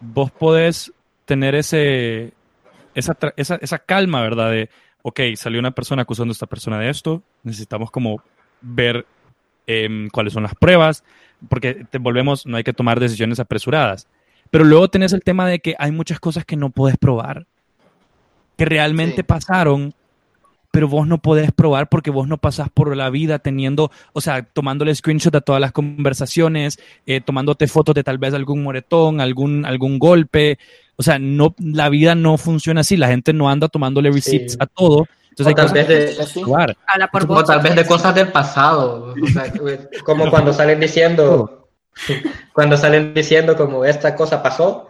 [0.00, 0.92] vos podés
[1.26, 2.32] tener ese,
[2.94, 4.50] esa, tra- esa, esa calma, ¿verdad?
[4.50, 4.70] De,
[5.02, 8.22] ok, salió una persona acusando a esta persona de esto, necesitamos como
[8.62, 9.04] ver
[9.66, 11.04] em, cuáles son las pruebas,
[11.48, 14.06] porque te volvemos, no hay que tomar decisiones apresuradas.
[14.50, 17.46] Pero luego tenés el tema de que hay muchas cosas que no puedes probar,
[18.56, 19.22] que realmente Sí.
[19.24, 19.92] pasaron,
[20.70, 24.42] pero vos no podés probar porque vos no pasás por la vida teniendo, o sea,
[24.42, 29.64] tomándole screenshot a todas las conversaciones, eh, tomándote fotos de tal vez algún moretón, algún,
[29.64, 30.58] algún golpe.
[30.96, 34.58] O sea, no, la vida no funciona así, la gente no anda tomándole receipts Sí.
[34.60, 35.06] a todo.
[35.38, 36.16] Entonces O tal vez de-
[37.12, 39.14] por O tal vez de cosas del pasado.
[39.22, 39.52] o sea,
[40.04, 41.68] como cuando salen diciendo,
[42.54, 44.88] cuando salen diciendo como esta cosa pasó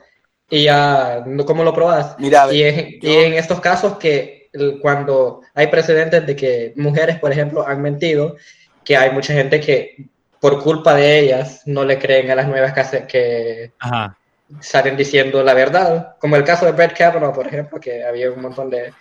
[0.48, 2.14] y ya, ¿cómo lo probas?
[2.20, 4.48] Mira, Y, es- yo- y en estos casos que
[4.80, 8.36] cuando hay precedentes de que mujeres, por ejemplo, han mentido,
[8.84, 10.06] que hay mucha gente que
[10.40, 14.16] por culpa de ellas no le creen a las nuevas que, que Ajá.
[14.60, 18.40] Salen diciendo la verdad, como el caso de Brett Kavanaugh, por ejemplo, que había un
[18.40, 18.92] montón de,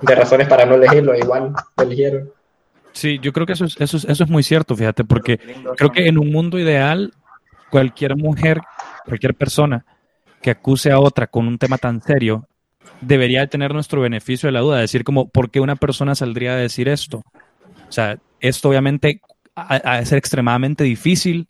[0.00, 2.30] de razones para no elegirlo, igual lo eligieron.
[2.92, 5.38] Sí, yo creo que eso es, eso es, eso es muy cierto, fíjate, porque
[5.76, 7.12] creo que en un mundo ideal,
[7.70, 8.60] cualquier mujer,
[9.06, 9.84] cualquier persona
[10.42, 12.46] que acuse a otra con un tema tan serio,
[13.00, 16.56] debería tener nuestro beneficio de la duda, decir como, ¿por qué una persona saldría a
[16.56, 17.22] decir esto?
[17.88, 19.20] O sea, esto obviamente
[19.54, 21.48] ha de ser extremadamente difícil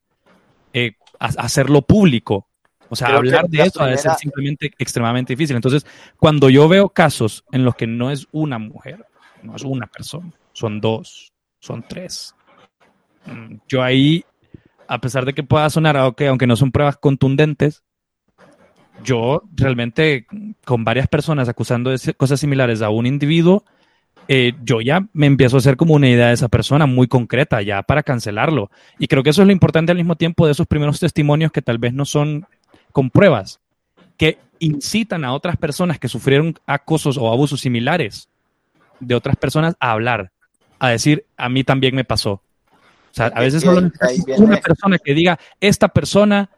[0.72, 2.46] eh, hacerlo público.
[2.92, 5.56] O sea, hablar de eso ha de ser simplemente extremadamente difícil.
[5.56, 5.86] Entonces,
[6.18, 9.06] cuando yo veo casos en los que no es una mujer,
[9.42, 12.34] no es una persona, son dos, son tres,
[13.24, 14.26] mm, yo ahí,
[14.88, 17.82] a pesar de que pueda sonar, okay, aunque no son pruebas contundentes,
[19.02, 20.26] yo realmente
[20.62, 23.64] con varias personas acusando de cosas similares a un individuo,
[24.28, 27.62] eh, yo ya me empiezo a hacer como una idea de esa persona muy concreta,
[27.62, 28.70] ya para cancelarlo.
[28.98, 31.62] Y creo que eso es lo importante al mismo tiempo de esos primeros testimonios que
[31.62, 32.46] tal vez no son
[32.92, 33.60] con pruebas,
[34.16, 38.28] que incitan a otras personas que sufrieron acosos o abusos similares
[39.00, 40.30] de otras personas a hablar,
[40.78, 42.32] a decir, a mí también me pasó.
[42.32, 43.90] O sea, a veces solo
[44.38, 46.48] una persona que diga, esta persona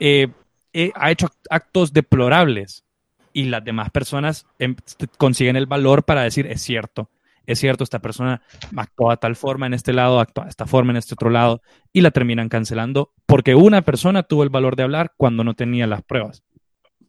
[0.00, 0.28] eh,
[0.72, 2.84] eh, ha hecho actos deplorables
[3.32, 4.76] y las demás personas em,
[5.16, 7.08] consiguen el valor para decir, es cierto,
[7.46, 8.42] es cierto, esta persona
[8.76, 11.60] actuó de tal forma en este lado, actuó de esta forma en este otro lado,
[11.92, 15.86] y la terminan cancelando porque una persona tuvo el valor de hablar cuando no tenía
[15.86, 16.42] las pruebas.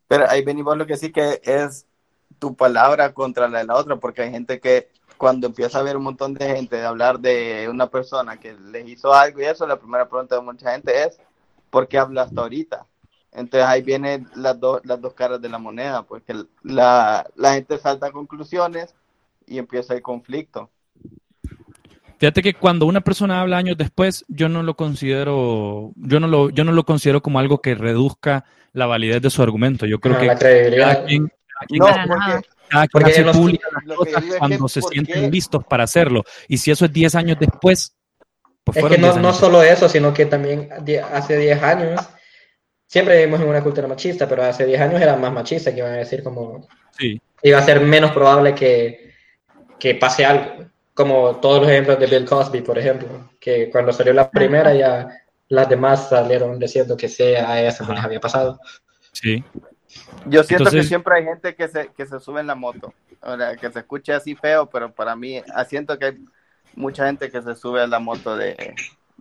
[0.08, 1.88] Pero ahí venimos lo que sí que es
[2.40, 5.98] tu palabra contra la de la otra, porque hay gente que cuando empieza a ver
[5.98, 9.66] un montón de gente de hablar de una persona que les hizo algo y eso,
[9.66, 11.20] la primera pregunta de mucha gente es,
[11.70, 12.86] ¿por qué habla hasta ahorita?
[13.32, 18.08] Entonces ahí vienen las, las dos caras de la moneda, porque la, la gente salta
[18.08, 18.96] a conclusiones
[19.48, 20.72] y empieza el conflicto.
[22.18, 26.50] Fíjate que cuando una persona habla años después, yo no lo considero, yo no lo,
[26.50, 29.86] yo no lo considero como algo que reduzca la validez de su argumento.
[29.86, 31.32] Yo creo que cada quien,
[31.70, 31.88] no,
[32.92, 36.24] porque, hace pública las cosas cuando se sienten listos para hacerlo.
[36.48, 37.96] Y si eso es 10 años después,
[38.64, 40.70] pues Es que no, no solo eso, sino que también
[41.14, 42.02] hace 10 años
[42.88, 45.94] siempre vivimos en una cultura machista, pero hace 10 años era más machista, que iban
[45.94, 46.68] a decir como...
[46.98, 47.22] Sí.
[47.44, 49.05] Iba a ser menos probable que,
[49.80, 54.14] que pase algo, como todos los ejemplos de Bill Cosby, por ejemplo, que cuando salió
[54.14, 58.60] la primera ya las demás salieron diciendo que sea a eso les había pasado.
[59.12, 59.44] Sí.
[60.26, 62.94] Yo siento que siempre hay gente que se, que se sube en la moto,
[63.62, 66.26] que se escuche así feo, pero para mí ah, siento que hay
[66.76, 68.74] mucha gente que se sube a la moto de,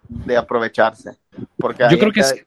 [0.08, 1.16] de aprovecharse.
[1.58, 2.46] Porque yo creo que, se,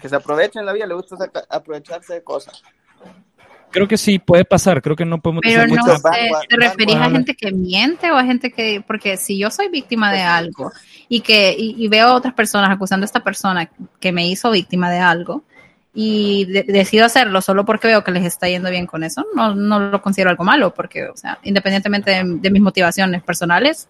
[0.00, 1.16] que se aprovecha en la vida, le gusta
[1.48, 2.62] aprovecharse de cosas.
[3.70, 5.42] Creo que sí, puede pasar, creo que no podemos...
[5.44, 6.02] Pero no sé,
[6.48, 8.82] ¿te referís a gente que miente o a gente que...
[8.86, 10.72] Porque si yo soy víctima de algo
[11.08, 14.90] y que y, veo a otras personas acusando a esta persona que me hizo víctima
[14.90, 15.42] de algo
[15.94, 19.80] y decido hacerlo solo porque veo que les está yendo bien con eso, no, no
[19.80, 23.88] lo considero algo malo, porque, o sea, independientemente de mis motivaciones personales,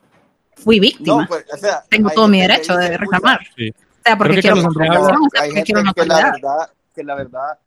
[0.58, 1.26] fui víctima.
[1.26, 1.44] Pues,
[1.88, 3.40] Tengo todo mi derecho de reclamar.
[3.40, 4.56] O sea, porque quiero
[5.40, 7.58] hay gente que la verdad, que la verdad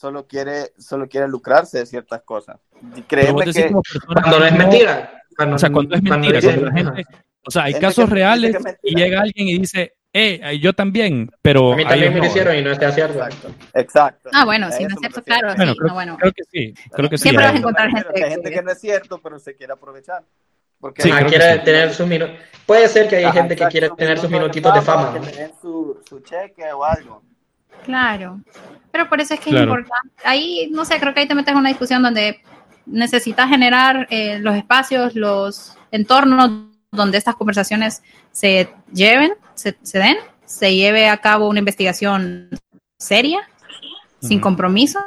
[0.00, 2.58] solo quiere, solo quiere lucrarse de ciertas cosas.
[3.06, 3.70] Créeme que
[4.06, 5.22] cuando no es mentira.
[5.38, 6.40] o sea, cuando es mentira,
[7.44, 11.74] o sea, hay casos reales y llega alguien y dice, eh, yo también, pero...
[11.74, 13.22] A mí también me lo hicieron y no está cierto.
[13.74, 14.30] Exacto.
[14.32, 16.16] Ah, bueno, si no es cierto, claro, bueno, sí, creo, no, bueno.
[16.18, 17.48] creo que sí, creo que Siempre sí.
[17.48, 20.24] vas a encontrar gente, hay gente que no es cierto, pero se quiere aprovechar.
[20.80, 22.36] Porque sí, quiere tener sus minutos.
[22.64, 25.12] Puede ser que hay gente que quiere tener sus minutitos de fama.
[25.20, 27.22] Que su, su, cheque o algo.
[27.84, 28.40] Claro.
[28.92, 30.14] Pero por eso es que es importante.
[30.24, 32.42] Ahí, no sé, creo que ahí te metes en una discusión donde
[32.86, 36.50] necesitas generar eh, los espacios, los entornos
[36.90, 38.02] donde estas conversaciones
[38.32, 42.50] se lleven, se, se, den, se lleve a cabo una investigación
[42.98, 43.40] seria,
[44.20, 44.98] sin compromiso.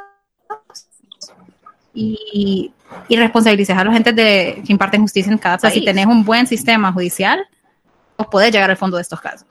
[1.93, 2.73] Y,
[3.07, 5.73] y responsabilizar a los agentes de, que imparten justicia en cada país.
[5.73, 7.45] si tenés un buen sistema judicial,
[8.17, 9.47] vos podés llegar al fondo de estos casos.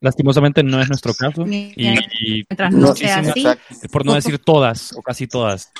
[0.00, 1.46] Lastimosamente no es nuestro caso.
[1.46, 3.44] Y, mientras no sea así.
[3.90, 5.72] Por no decir todas o casi todas.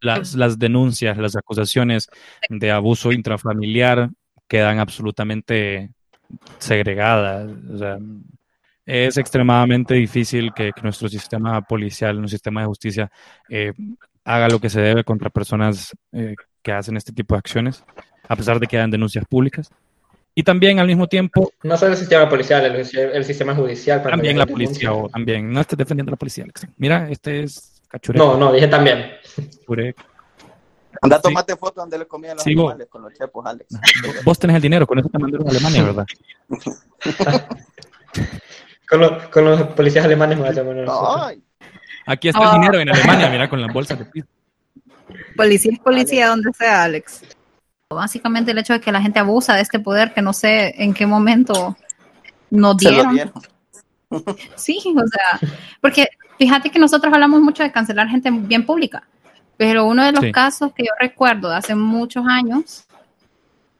[0.00, 2.08] Las, las denuncias, las acusaciones
[2.48, 4.10] de abuso intrafamiliar
[4.48, 5.90] quedan absolutamente
[6.58, 7.50] segregadas.
[7.72, 7.98] O sea,
[8.84, 13.12] es extremadamente difícil que, nuestro sistema policial, nuestro sistema de justicia,
[13.48, 13.72] eh,
[14.24, 17.84] haga lo que se debe contra personas eh, que hacen este tipo de acciones,
[18.28, 19.70] a pesar de que hayan denuncias públicas.
[20.34, 21.52] Y también al mismo tiempo...
[21.62, 24.02] No solo el sistema policial, el, sistema judicial.
[24.02, 25.52] También la policía, o también.
[25.52, 26.66] No estés defendiendo a la policía, Alex.
[26.78, 28.24] Mira, este es cachureo.
[28.24, 29.12] No, no, dije también.
[31.02, 33.74] Anda, tomate foto donde le comían los animales con los chepos, Alex.
[34.24, 36.06] Vos tenés el dinero, con eso te mandaron a Alemania, ¿verdad?
[38.88, 41.34] con, con, los policías alemanes me a
[42.06, 42.52] Aquí está el oh.
[42.52, 44.26] dinero en Alemania, mira, con las bolsas de piso.
[45.36, 47.22] Policía es policía donde sea, Alex.
[47.94, 50.94] Básicamente el hecho de que la gente abusa de este poder que no sé en
[50.94, 51.76] qué momento
[52.50, 53.32] nos Se lo dieron.
[54.56, 55.48] Sí, o sea,
[55.80, 56.06] porque
[56.38, 59.04] fíjate que nosotros hablamos mucho de cancelar gente bien pública,
[59.56, 60.32] pero uno de los Sí.
[60.32, 62.84] casos que yo recuerdo de hace muchos años,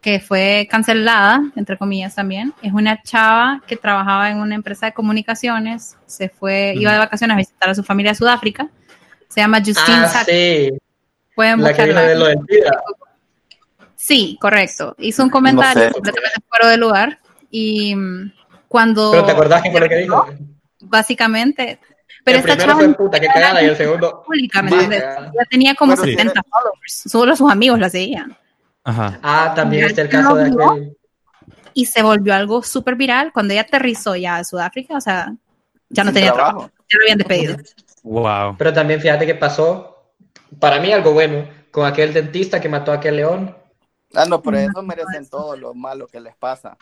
[0.01, 4.93] que fue cancelada, entre comillas también, es una chava que trabajaba en una empresa de
[4.95, 8.69] comunicaciones, se fue, iba de vacaciones a visitar a su familia a Sudáfrica,
[9.29, 10.71] se llama Justine Ah, Sack, sí.
[11.37, 12.39] pueden La que de lo del.
[14.03, 14.97] Sí, correcto.
[14.99, 15.93] Hizo un comentario sé.
[15.93, 17.21] completamente fuera de lugar
[17.53, 18.33] y mm,
[18.67, 20.27] cuando Pero te acordás que fue lo que dijo.
[20.81, 21.79] básicamente.
[22.25, 24.25] Pero el esta primero chava fue puta, que cagada, y el segundo.
[24.51, 26.11] Ya tenía como sí.
[26.11, 28.37] 70 followers, solo sus amigos la seguían.
[28.83, 29.21] Ajá.
[29.23, 30.97] Ah, también está el caso de No, aquel.
[31.73, 35.33] Y se volvió algo súper viral cuando ella aterrizó ya a Sudáfrica, o sea,
[35.89, 36.59] ya no Sin tenía trabajo.
[36.59, 37.57] trabajo, ya lo habían despedido.
[38.03, 38.57] Wow.
[38.59, 40.11] Pero también fíjate que pasó,
[40.59, 43.62] para mí algo bueno, con aquel dentista que mató a aquel león.
[44.15, 46.77] Ah, no, pero eso merecen todo lo malo que les pasa.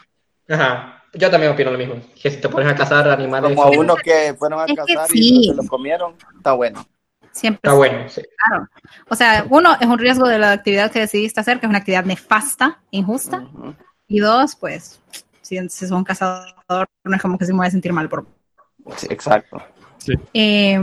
[0.49, 1.05] Ajá.
[1.15, 1.95] Yo también opino lo mismo.
[2.21, 4.75] Que si te pones a cazar animales, Como a sí, uno que fueron a Es
[4.75, 5.41] cazar sí.
[5.45, 6.87] y se lo comieron, está bueno.
[7.33, 8.09] Siempre está bueno.
[8.09, 8.23] sí.
[8.37, 8.69] claro.
[9.09, 11.79] O sea, uno es un riesgo de la actividad que decidiste hacer, que es una
[11.79, 13.49] actividad nefasta, injusta.
[14.09, 15.01] Y dos, pues,
[15.41, 18.27] si, si son cazador, no es como que se me voy a sentir mal por
[18.97, 19.63] Sí, exacto.
[20.35, 20.79] Eh,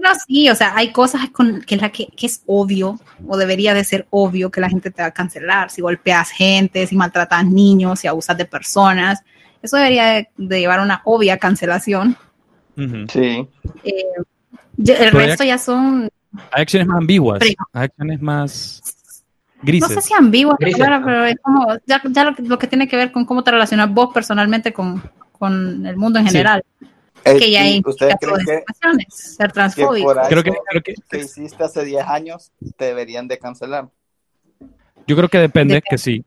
[0.00, 3.74] no, sí, o sea, hay cosas con que, la que, que es obvio, o debería
[3.74, 5.70] de ser obvio que la gente te va a cancelar.
[5.70, 9.20] Si golpeas gente, si maltratas niños, si abusas de personas,
[9.62, 12.16] eso debería de, de llevar una obvia cancelación.
[12.76, 13.46] Sí.
[13.84, 14.04] Eh,
[14.76, 16.08] el Pero resto ya son,
[16.52, 17.40] Hay acciones más ambiguas.
[17.42, 18.82] Hay acciones más
[19.60, 19.92] no grises.
[19.94, 21.06] sé si ambiguas, Grises, claro, ¿no?
[21.06, 23.50] pero es como ya, ya lo, que- lo que tiene que ver con cómo te
[23.50, 26.38] relacionas vos personalmente con, con el mundo en Sí.
[27.36, 30.10] Eh, que ya ¿y implica ¿Ustedes todas creen esas que, ser que transfóbico.
[30.10, 33.88] algo Creo que, creo que, que hiciste hace 10 años te deberían de cancelar?
[35.06, 35.86] yo creo que depende, Depende.
[35.90, 36.24] que sí.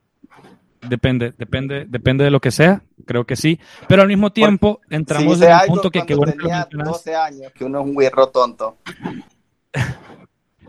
[0.87, 3.59] Depende, depende, depende de lo que sea, creo que sí.
[3.87, 6.57] Pero al mismo tiempo entramos Sí, hice en un punto que, que bueno que tenía
[6.61, 6.87] mencionas.
[6.87, 8.77] 12 años, que uno es un güirro tonto.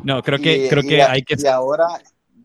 [0.05, 1.87] No, creo que, Y- creo y que a- hay que Y ahora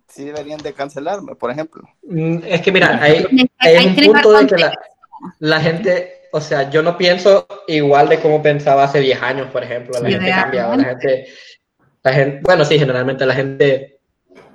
[0.08, 1.84] sí deberían de cancelarme, por ejemplo.
[2.04, 4.74] Mm, Es que mira, hay, Hay- hay hay un que punto de que la,
[5.40, 9.64] la gente, o sea, yo no pienso igual de como pensaba hace 10 años, por
[9.64, 9.94] ejemplo.
[10.00, 11.28] La gente cambia, la gente,
[12.04, 14.00] la gente, bueno, sí, generalmente la gente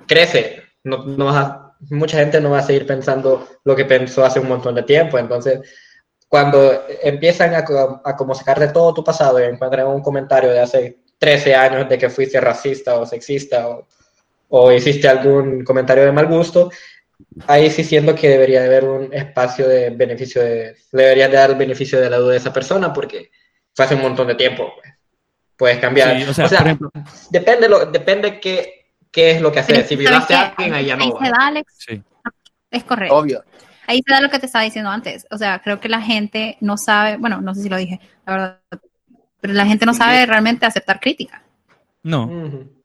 [0.07, 0.63] crece.
[0.83, 4.39] No, no vas a- mucha gente no va a seguir pensando lo que pensó hace
[4.39, 5.17] un montón de tiempo.
[5.17, 5.59] Entonces,
[6.27, 7.65] cuando empiezan a,
[8.03, 11.87] a como sacar de todo tu pasado y encuentran un comentario de hace 13 años
[11.87, 13.87] de que fuiste racista o sexista o,
[14.49, 16.71] o hiciste algún comentario de mal gusto,
[17.47, 21.51] ahí sí siento que debería de haber un espacio de beneficio de, debería de dar
[21.51, 23.31] el beneficio de la duda a esa persona porque
[23.73, 24.71] fue hace un montón de tiempo.
[24.75, 24.93] pues.
[25.55, 26.17] Puedes cambiar.
[26.17, 26.91] Sí, o sea, por ejemplo,
[27.29, 29.77] depende, lo, depende qué, qué es lo que haces.
[29.77, 31.19] Si ¿sabes violaste a alguien, ahí ya Ahí no.
[31.19, 32.03] se da, Alex, sí.
[32.71, 33.15] es correcto.
[33.15, 33.43] Obvio.
[33.85, 35.27] Ahí se da lo que te estaba diciendo antes.
[35.29, 38.33] O sea, creo que la gente no sabe, bueno, no sé si lo dije, la
[38.33, 38.59] verdad,
[39.41, 41.43] pero la gente no sabe realmente aceptar crítica.
[42.01, 42.82] No, Ujú.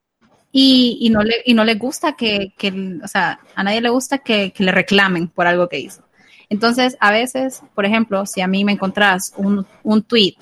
[0.50, 3.90] Y, y no le y no le gusta que, que, o sea, a nadie le
[3.90, 6.02] gusta que, que le reclamen por algo que hizo.
[6.48, 10.36] Entonces, a veces, por ejemplo, si a mí me encontrás un, un tweet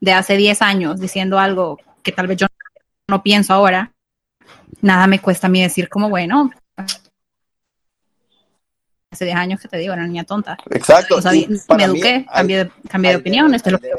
[0.00, 2.46] de hace 10 años diciendo algo que tal vez yo
[3.08, 3.92] no pienso ahora,
[4.80, 6.50] nada me cuesta a mí decir como, bueno,
[9.10, 10.56] hace 10 años que te digo, era una niña tonta.
[10.70, 11.16] Exacto.
[11.16, 13.90] O sea, me mí, eduqué, cambié de, cambié de opinión, esto es lo que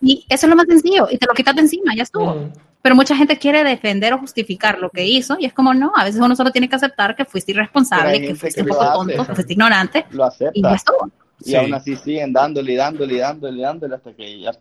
[0.00, 2.50] y eso es lo más sencillo, y te lo quitas de encima, ya estuvo.
[2.82, 6.04] Pero mucha gente quiere defender o justificar lo que hizo, y es como, no, a
[6.04, 8.92] veces uno solo tiene que aceptar que fuiste irresponsable, que fuiste que un poco hace.
[8.94, 10.74] tonto, que fuiste ignorante, Lo y ya acepta.
[10.74, 11.10] estuvo.
[11.40, 11.56] Y Sí.
[11.56, 14.52] aún así siguen dándole y dándole y dándole y dándole hasta que ya,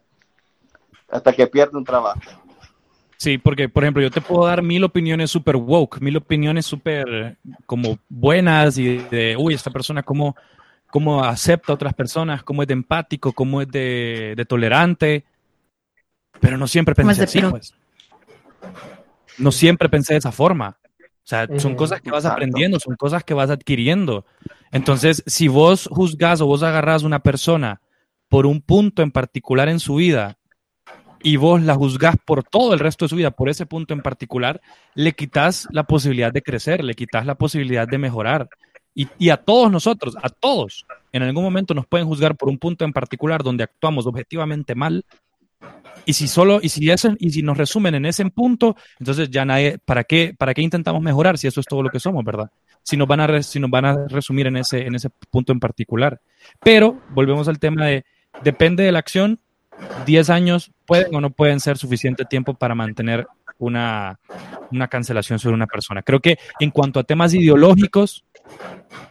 [1.10, 2.20] hasta que pierde un trabajo.
[3.18, 7.38] Sí, porque, por ejemplo, yo te puedo dar mil opiniones súper woke, mil opiniones súper
[7.66, 10.38] como buenas y de, uy, esta persona cómo,
[10.90, 15.26] cómo acepta a otras personas, cómo es de empático, cómo es de, de tolerante,
[16.40, 17.74] pero no siempre pensé de así, pues.
[19.38, 20.78] No siempre pensé de esa forma.
[21.00, 22.34] O sea, son Ujú, cosas que vas exacto.
[22.34, 24.26] aprendiendo, son cosas que vas adquiriendo.
[24.72, 27.82] Entonces, si vos juzgas o vos agarrás a una persona
[28.30, 30.38] por un punto en particular en su vida
[31.22, 34.02] y vos la juzgás por todo el resto de su vida, por ese punto en
[34.02, 34.62] particular,
[34.96, 38.50] le quitas la posibilidad de crecer, le quitas la posibilidad de mejorar.
[38.96, 42.58] Y, y a todos nosotros, a todos, en algún momento nos pueden juzgar por un
[42.58, 45.06] punto en particular donde actuamos objetivamente mal.
[46.06, 49.46] Y si solo, y si eso, y si nos resumen en ese punto, entonces ya
[49.46, 52.50] nadie, ¿para qué, para qué intentamos mejorar si eso es todo lo que somos, verdad?
[52.84, 55.52] Si nos van a, re- si nos van a resumir en ese, en ese punto
[55.52, 56.20] en particular.
[56.62, 58.06] Pero volvemos al tema de,
[58.44, 59.40] depende de la acción,
[60.06, 63.28] 10 años pueden o no pueden ser suficiente tiempo para mantener
[63.60, 64.20] una,
[64.72, 66.02] una cancelación sobre una persona.
[66.02, 68.26] Creo que en cuanto a temas ideológicos,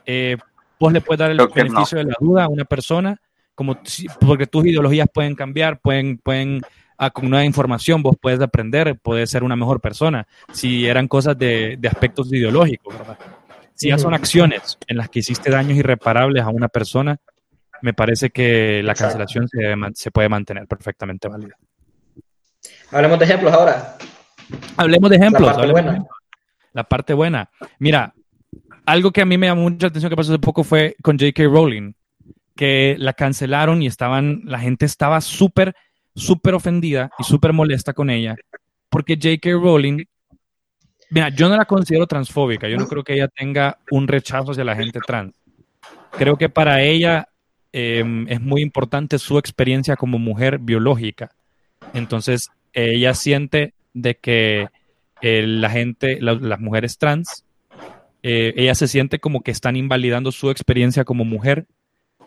[0.07, 0.37] eh,
[0.81, 3.21] vos le puedes dar el Creo beneficio de la duda a una persona,
[3.59, 3.77] como
[4.21, 6.63] porque tus ideologías pueden cambiar, pueden, pueden
[6.97, 11.37] ah, con nueva información vos puedes aprender, puedes ser una mejor persona, si eran cosas
[11.37, 13.19] de, de aspectos ideológicos, ¿verdad?
[13.75, 17.17] Si ya son acciones en las que hiciste daños irreparables a una persona,
[17.83, 21.57] me parece que la cancelación se, se puede mantener perfectamente válida.
[22.93, 23.97] Hablemos de ejemplos ahora.
[24.77, 25.49] Hablemos de ejemplos.
[25.49, 25.91] La parte hablemos de buena.
[25.91, 26.19] ejemplos.
[26.75, 27.51] La parte buena.
[27.81, 28.15] Mira,
[28.87, 31.43] algo que a mí me llamó mucha atención que pasó hace poco fue con J.K.
[31.43, 31.93] Rowling,
[32.59, 35.77] que la cancelaron y estaban, la gente estaba súper,
[36.17, 38.35] súper ofendida y súper molesta con ella,
[38.89, 39.51] porque J.K.
[39.53, 40.05] Rowling,
[41.11, 44.65] mira, yo no la considero transfóbica, yo no creo que ella tenga un rechazo hacia
[44.65, 45.35] la gente trans.
[46.19, 47.29] Creo que para ella
[47.73, 51.31] eh, es muy importante su experiencia como mujer biológica.
[51.95, 54.67] Entonces, ella siente de que
[55.23, 57.45] eh, la gente, la- las mujeres trans,
[58.25, 61.67] eh, ella se siente como que están invalidando su experiencia como mujer,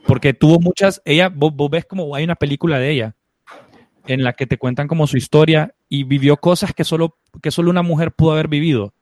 [0.06, 3.16] porque tuvo muchas, ella, vos, vos ves como hay una película de ella
[4.08, 7.70] en la que te cuentan como su historia y vivió cosas que solo, que solo
[7.70, 8.94] una mujer pudo haber vivido,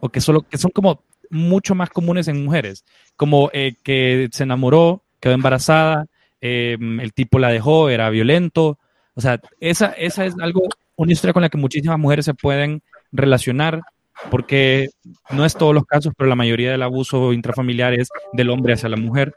[0.00, 2.84] o que, solo, que son como mucho más comunes en mujeres,
[3.16, 6.06] como eh, que se enamoró, quedó embarazada,
[6.40, 8.78] eh, el tipo la dejó, era violento,
[9.14, 10.62] o sea, esa, esa es algo,
[10.96, 12.82] una historia con la que muchísimas mujeres se pueden
[13.12, 13.82] relacionar,
[14.30, 14.88] porque
[15.30, 18.88] no es todos los casos, pero la mayoría del abuso intrafamiliar es del hombre hacia
[18.88, 19.34] la mujer.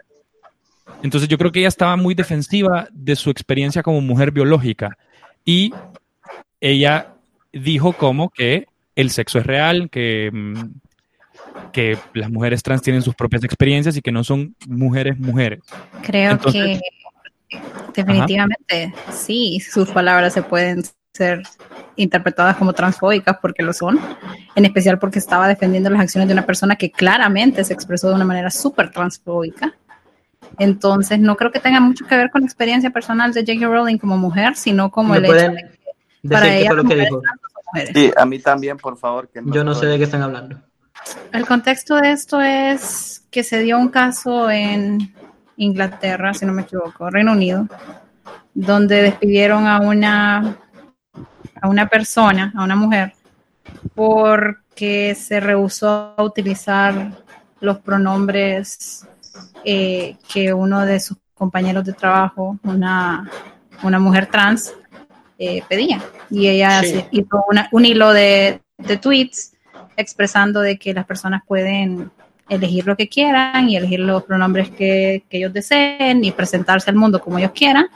[1.04, 4.98] Entonces yo creo que ella estaba muy defensiva de su experiencia como mujer biológica
[5.46, 5.74] y
[6.62, 7.10] ella
[7.52, 13.16] dijo como que el sexo es real, que, mm, que las mujeres trans tienen sus
[13.16, 15.60] propias experiencias y que no son mujeres mujeres.
[16.04, 16.80] Creo Entonces-
[17.50, 17.60] que
[17.94, 20.84] definitivamente sí, sus palabras se pueden
[21.14, 21.44] ser
[21.96, 24.00] interpretadas como transfóbicas porque lo son,
[24.56, 28.16] en especial porque estaba defendiendo las acciones de una persona que claramente se expresó de
[28.16, 29.74] una manera súper transfóbica.
[30.60, 33.68] Entonces, no creo que tenga mucho que ver con la experiencia personal de J.K.
[33.68, 36.68] Rowling como mujer, sino como ¿Me el hecho pueden de que decir para qué ella
[36.68, 37.22] fue lo que dijo?
[37.94, 39.28] Sí, a mí también, por favor.
[39.30, 40.60] Que no Yo no sé de qué están hablando.
[41.32, 45.14] El contexto de esto es que se dio un caso en
[45.58, 47.68] Inglaterra, si no me equivoco, Reino Unido,
[48.54, 50.58] donde despidieron a una
[51.62, 53.14] a una persona, a una mujer,
[53.96, 57.12] porque se rehusó a utilizar
[57.62, 59.08] los pronombres
[59.64, 63.30] eh, que uno de sus compañeros de trabajo, una,
[63.84, 64.74] una mujer trans,
[65.40, 66.02] eh, pedía.
[66.30, 67.04] Y ella Sí.
[67.12, 69.54] hizo una- un hilo de, de tweets
[69.98, 72.12] expresando de que las personas pueden
[72.50, 76.96] elegir lo que quieran y elegir los pronombres que, que ellos deseen y presentarse al
[76.96, 77.88] mundo como ellos quieran,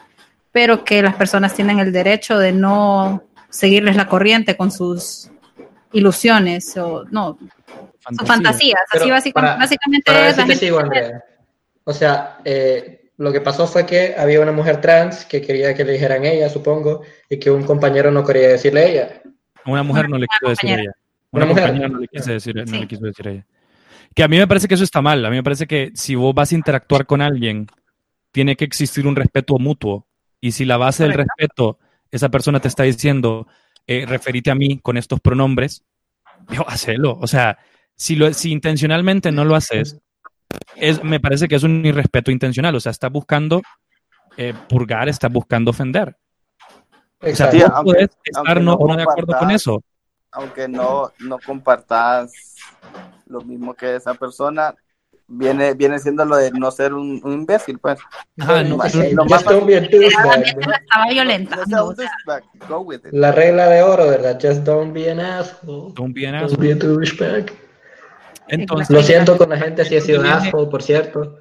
[0.52, 5.30] pero que las personas tienen el derecho de no seguirles la corriente con sus
[5.94, 7.38] ilusiones o no,
[8.16, 8.80] sus fantasías.
[8.92, 11.24] Así Pero básica- para- básicamente Para es la gente- sigo, Andrea.
[11.84, 15.84] O sea, eh, lo que pasó fue que había una mujer trans que quería que
[15.84, 19.22] le dijeran ella, supongo, y que un compañero no quería decirle ella.
[19.64, 20.92] A una mujer no le quiso decir a ella.
[21.32, 21.90] Una, Una mujer.
[21.92, 22.80] no le quiso decir, no Sí.
[22.80, 23.46] le quiso decir a ella.
[24.16, 25.26] Que a mí me parece que eso está mal.
[25.26, 27.68] A mí me parece que si vos vas a interactuar con alguien,
[28.32, 30.08] tiene que existir un respeto mutuo.
[30.40, 31.80] Y si la base del respeto,
[32.12, 33.48] esa persona te está diciendo,
[33.88, 35.84] eh, referite a mí con estos pronombres,
[36.50, 37.18] yo, hacelo.
[37.20, 37.58] O sea,
[37.98, 39.98] si, lo, si intencionalmente no lo haces,
[40.76, 42.76] es, me parece que es un irrespeto intencional.
[42.76, 43.62] O sea, estás buscando
[44.38, 46.16] eh, purgar, estás buscando ofender.
[47.20, 47.58] O sea, Exacto.
[47.58, 49.84] Vos aunque- podés estar no, no no de acuerdo con compartas- eso.
[50.32, 52.32] aunque no, no compartas
[53.26, 54.74] lo mismo que esa persona,
[55.28, 58.00] viene, viene siendo lo de no ser un, un imbécil, pues.
[58.40, 60.72] Ajá, no, lo más don't be a douchebag, ¿no?
[60.72, 61.66] estaba No violentando.
[61.66, 63.12] sea o un sea, douchebag, go with it.
[63.14, 64.38] La regla de oro, ¿verdad?
[64.42, 65.94] Just don't be an asshole.
[65.96, 66.68] Don't be an Don't asshole.
[66.68, 67.52] be a douchebag.
[68.50, 71.40] Entonces, Lo siento con la gente si he sido un asshole, por cierto.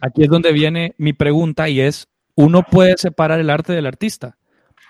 [0.00, 4.36] aquí es donde viene mi pregunta y es, ¿uno puede separar el arte del artista?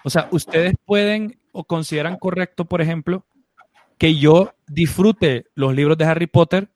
[0.05, 3.25] O sea, ¿ustedes pueden o consideran correcto, por ejemplo,
[3.99, 6.69] que yo disfrute los libros de Harry Potter?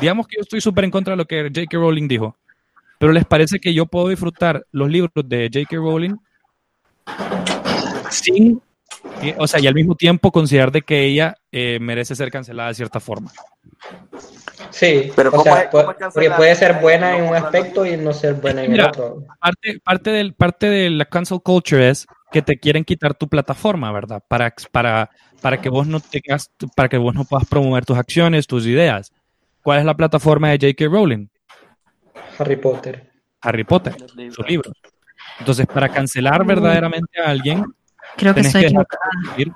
[0.00, 1.76] Digamos que yo estoy súper en contra de lo que J.K.
[1.76, 2.36] Rowling dijo,
[2.98, 5.76] pero ¿les parece que yo puedo disfrutar los libros de J.K.
[5.76, 6.16] Rowling
[8.10, 8.62] sin,
[9.36, 12.74] o sea, y al mismo tiempo considerar de que ella eh, merece ser cancelada de
[12.74, 13.30] cierta forma?
[14.70, 16.12] Sí, Pero o ¿cómo sea, es- cómo pu- es cancelar?
[16.12, 19.24] porque puede ser buena en un aspecto y no ser buena en el Mira, otro.
[19.40, 23.90] parte, parte, del, parte de la cancel culture es que te quieren quitar tu plataforma,
[23.92, 24.22] ¿verdad?
[24.28, 25.10] Para, para,
[25.40, 29.10] para que vos no tengas, para que vos no puedas promover tus acciones, tus ideas.
[29.62, 30.84] ¿Cuál es la plataforma de J.K.
[30.86, 31.26] Rowling?
[32.38, 33.10] Harry Potter.
[33.42, 33.94] Harry Potter,
[34.32, 34.72] sus libros.
[35.38, 37.64] Entonces, para cancelar verdaderamente a alguien,
[38.16, 39.10] creo que tenés estoy que dejar equivocada.
[39.12, 39.54] de escribir.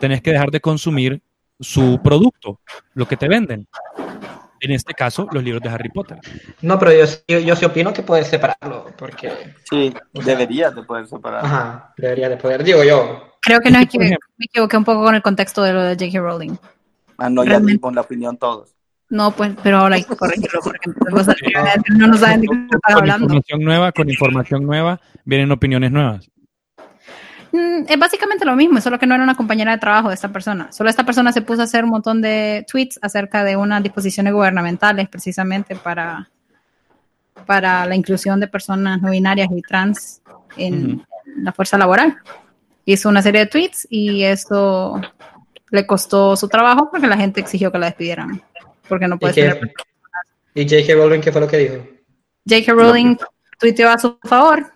[0.00, 1.22] tenés que dejar de consumir
[1.60, 2.60] su producto,
[2.94, 3.66] lo que te venden.
[4.60, 6.18] En este caso, los libros de Harry Potter.
[6.60, 9.32] No, pero yo, yo, yo sí opino que puedes separarlo, porque...
[9.68, 9.92] Sí,
[10.24, 11.44] deberías de poder separar.
[11.44, 13.32] Ajá, debería de poder, digo yo.
[13.40, 14.06] Creo que no que por
[14.38, 16.20] me equivoqué un poco con el contexto de lo de J.K.
[16.20, 16.56] Rowling.
[17.18, 18.74] Ah, no, ya dimos la opinión todos.
[19.08, 20.90] No, pues, pero ahora hay que corregirlo porque
[21.98, 23.24] no nos saben de qué están Con hablando.
[23.24, 26.30] información nueva, con información nueva, vienen opiniones nuevas.
[27.52, 30.28] Mm, Es básicamente lo mismo, solo que no era una compañera de trabajo de esta
[30.32, 30.72] persona.
[30.72, 34.32] Solo esta persona se puso a hacer un montón de tweets acerca de unas disposiciones
[34.32, 36.30] gubernamentales precisamente para,
[37.46, 40.22] para la inclusión de personas no binarias y trans
[40.56, 41.04] en
[41.36, 42.16] la fuerza laboral.
[42.84, 45.00] Hizo una serie de tweets y eso
[45.70, 48.42] le costó su trabajo porque la gente exigió que la despidieran.
[48.88, 49.72] Porque no ¿Y, puede qué- ser.
[50.54, 50.94] y J.K.
[50.94, 51.74] Rowling qué fue lo que dijo?
[52.48, 52.72] J.K.
[52.72, 53.16] Rowling
[53.58, 54.72] tuiteó a su favor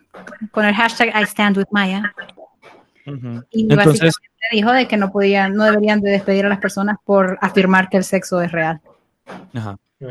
[0.52, 2.14] con el hashtag I stand with Maya.
[3.06, 3.44] Ujú.
[3.50, 6.96] Y Entonces, básicamente dijo de que no podían, no deberían de despedir a las personas
[7.04, 8.80] por afirmar que el sexo es real.
[9.54, 9.76] ajá.
[10.00, 10.06] Mm.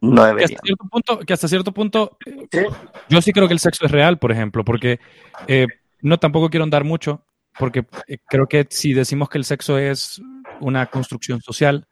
[0.00, 0.46] No que debería.
[0.46, 2.18] hasta cierto punto, que hasta cierto punto
[2.52, 2.60] Sí.
[3.08, 5.00] yo sí creo que el sexo es real, por ejemplo, porque
[5.48, 5.66] eh,
[6.02, 7.24] no tampoco quiero andar mucho,
[7.58, 10.22] porque eh, creo que si decimos que el sexo es
[10.60, 11.86] una construcción social,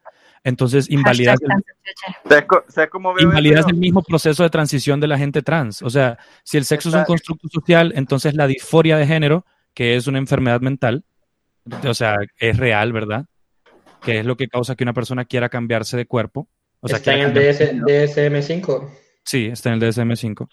[0.45, 2.17] entonces invalidas el, cancecheche.
[2.29, 5.81] ¿Sabes co- sabes cómo veo invalidas el mismo proceso de transición de la gente trans.
[5.81, 7.11] O sea, si el sexo es un Exacto.
[7.11, 9.45] constructo social, entonces la disforia de género,
[9.77, 11.03] que es una enfermedad mental,
[11.87, 13.25] o sea, es real, ¿verdad?
[14.01, 16.47] Que es lo que causa que una persona quiera cambiarse de cuerpo.
[16.79, 18.89] O sea, Está en el DS, DSM-5.
[19.23, 20.47] Sí, está en el DSM-5.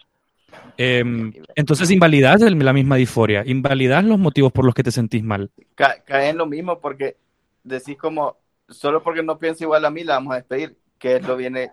[0.76, 5.24] Em, entonces invalidas el- la misma disforia, invalidas los motivos por los que te sentís
[5.24, 5.50] mal.
[5.74, 7.16] Ca- cae en lo mismo porque
[7.62, 8.36] decís como,
[8.68, 11.70] solo porque no piensa igual a mí, la vamos a despedir, que lo viene,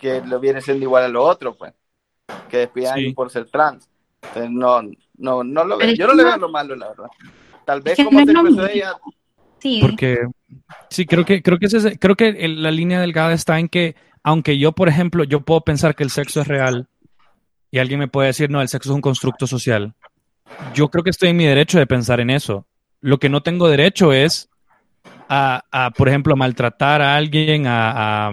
[0.00, 1.72] que lo viene siendo igual a lo otro, pues.
[2.48, 3.12] Que despidan a Sí.
[3.14, 3.88] por ser trans.
[4.22, 4.80] Entonces, no,
[5.22, 5.94] no, no lo veo.
[5.94, 7.06] Yo no le veo lo malo, la verdad.
[7.64, 8.64] Tal vez como se mismo.
[8.66, 8.94] ella,
[9.60, 10.18] Sí, Porque
[10.90, 13.68] sí, creo que creo que ese es- creo que el- la línea delgada está en
[13.68, 13.94] que
[14.24, 16.88] aunque yo, por ejemplo, yo puedo pensar que el sexo es real
[17.70, 19.94] y alguien me puede decir, no, el sexo es un constructo social.
[20.74, 22.66] Yo creo que estoy en mi derecho de pensar en eso.
[23.00, 24.48] Lo que no tengo derecho es
[25.28, 28.32] a, a, por ejemplo, a maltratar a alguien, a, a,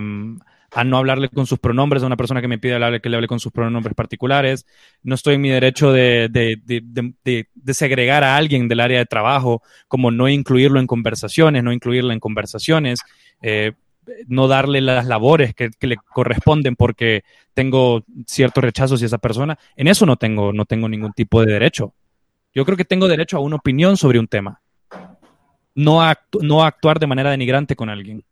[0.72, 3.28] a no hablarle con sus pronombres a una persona que me pide que le hable
[3.28, 4.66] con sus pronombres particulares.
[5.04, 9.06] No estoy en mi derecho de, de, de, de- segregar a alguien del área de
[9.06, 13.00] trabajo, como no incluirlo en conversaciones, no incluirla en conversaciones,
[13.42, 13.74] eh,
[14.28, 19.58] no darle las labores que, le corresponden porque tengo cierto rechazo hacia esa persona.
[19.76, 21.94] En eso no tengo, no tengo ningún tipo de derecho.
[22.54, 24.62] Yo creo que tengo derecho a una opinión sobre un tema.
[25.76, 26.02] No
[26.42, 28.24] no actuar de manera denigrante con alguien.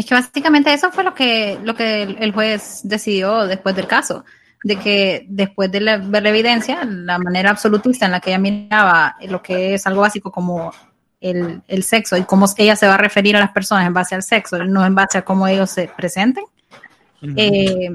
[0.00, 4.24] Es que básicamente eso fue lo que, lo que el juez decidió después del caso,
[4.64, 8.38] de que después de la- ver la evidencia, la manera absolutista en la que ella
[8.38, 10.72] miraba lo que es algo básico como
[11.20, 14.14] el, el sexo y cómo ella se va a referir a las personas en base
[14.14, 16.44] al sexo, no en base a cómo ellos se presenten,
[17.36, 17.90] eh,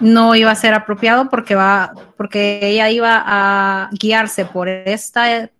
[0.00, 5.50] no iba a ser apropiado porque va porque ella iba a guiarse por esta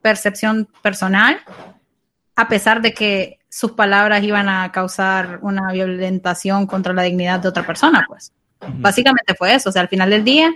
[0.00, 1.38] percepción personal
[2.36, 7.48] a pesar de que sus palabras iban a causar una violentación contra la dignidad de
[7.48, 8.32] otra persona pues
[8.78, 10.50] básicamente fue eso o sea al final del día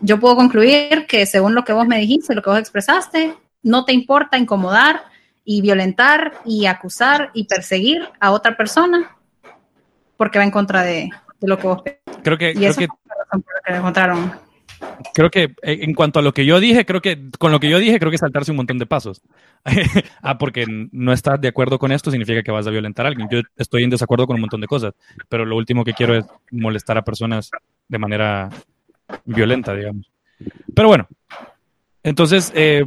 [0.00, 3.84] yo puedo concluir que según lo que vos me dijiste lo que vos expresaste no
[3.84, 5.04] te importa incomodar
[5.44, 9.16] y violentar y acusar y perseguir a otra persona
[10.16, 11.10] porque va en contra de,
[11.40, 11.82] de lo que vos
[12.22, 14.32] Creo que, y creo eso que fue la razón por la que lo encontraron.
[15.14, 17.68] Creo que eh, en cuanto a lo que yo dije, creo que con lo que
[17.70, 19.22] yo dije, creo que saltarse un montón de pasos.
[20.22, 23.28] ah, porque no estás de acuerdo con esto significa que vas a violentar a alguien.
[23.30, 24.94] Yo estoy en desacuerdo con un montón de cosas,
[25.28, 27.50] pero lo último que quiero es molestar a personas
[27.88, 28.48] de manera
[29.24, 30.10] violenta, digamos.
[30.74, 31.08] Pero bueno,
[32.02, 32.84] entonces, eh,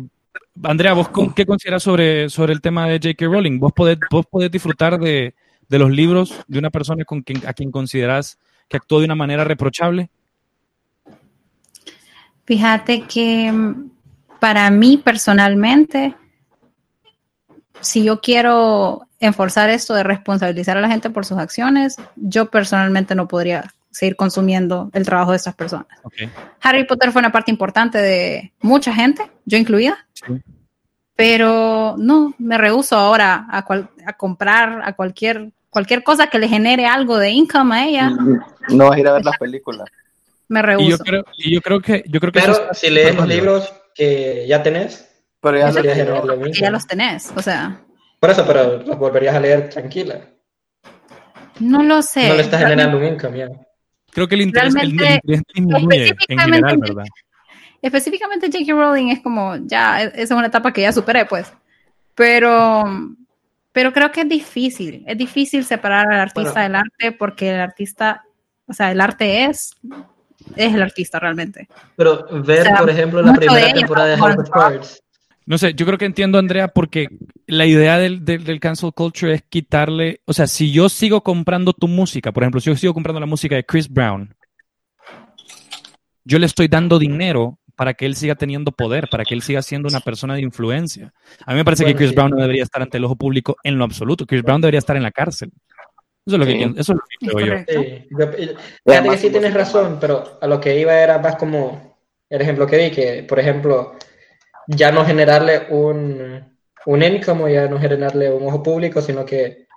[0.64, 3.26] Andrea, ¿vos con- qué consideras sobre, sobre el tema de J.K.
[3.26, 3.60] Rowling?
[3.60, 5.34] ¿Vos podés, vos podés disfrutar de,
[5.70, 9.16] de los libros de una persona con quien, a quien consideras que actuó de una
[9.16, 10.10] manera reprochable?
[12.46, 13.90] Fíjate que mm,
[14.40, 16.16] para mí personalmente,
[17.82, 23.16] si yo quiero enforzar esto de responsabilizar a la gente por sus acciones, yo personalmente
[23.16, 25.88] no podría seguir consumiendo el trabajo de estas personas.
[26.04, 26.14] Ok.
[26.62, 30.42] Harry Potter fue una parte importante de mucha gente, yo incluida, Sí.
[31.16, 36.50] pero no, me rehuso ahora a, cual- a comprar a cualquier, cualquier cosa que le
[36.50, 38.10] genere algo de income a ella,
[38.70, 39.88] no vas a ir a ver las películas.
[40.48, 41.04] Me Y yo rehuso.
[41.04, 43.74] creo, y yo creo que yo creo que Pero eso es- si lees los libros
[43.94, 46.54] que ya tenés, Pero ya Eso lo que mismo.
[46.66, 47.80] ya los tenés, o sea,
[48.20, 50.22] Por eso, pero los volverías a leer tranquila.
[51.60, 52.28] no lo sé.
[52.30, 53.48] No le estás generando un income ya.
[54.12, 57.06] creo que el interés, el- el, Realmente, interés disminuye en específicamente- general, ¿verdad?
[57.82, 58.74] Específicamente J.K.
[58.74, 61.52] Rowling es como, ya, e- esa es una etapa que ya superé, pues.
[62.16, 62.84] Pero,
[63.72, 66.64] pero creo que es difícil, es difícil separar al artista Bueno.
[66.64, 68.24] del arte porque el artista,
[68.68, 69.76] o sea, el arte es,
[70.56, 71.68] es el artista realmente.
[71.96, 75.02] Pero ver, O sea, por ejemplo, la de primera temporada de House of Cards.
[75.48, 77.08] No sé, yo creo que entiendo, Andrea, porque
[77.46, 81.72] la idea del, del, del cancel culture es quitarle, o sea, si yo sigo comprando
[81.72, 84.34] tu música, por ejemplo, si yo sigo comprando la música de Chris Brown,
[86.24, 89.62] yo le estoy dando dinero para que él siga teniendo poder, para que él siga
[89.62, 91.14] siendo una persona de influencia.
[91.46, 92.16] A mí me parece que Chris sí.
[92.16, 94.26] Brown no debería estar ante el ojo público en lo absoluto.
[94.26, 95.52] Chris Brown debería estar en la cárcel.
[96.26, 96.58] Eso es lo que, Sí.
[96.58, 97.64] pienso- eso es lo que creo yo.
[97.68, 98.58] Sí, yo- y- Y
[98.92, 101.98] fíjate que sí tienes razón, pero a lo que iba era más como
[102.30, 103.96] el ejemplo que di, que por ejemplo,
[104.68, 106.58] ya no generarle un,
[106.88, 109.68] un income ya no generarle un ojo público, sino que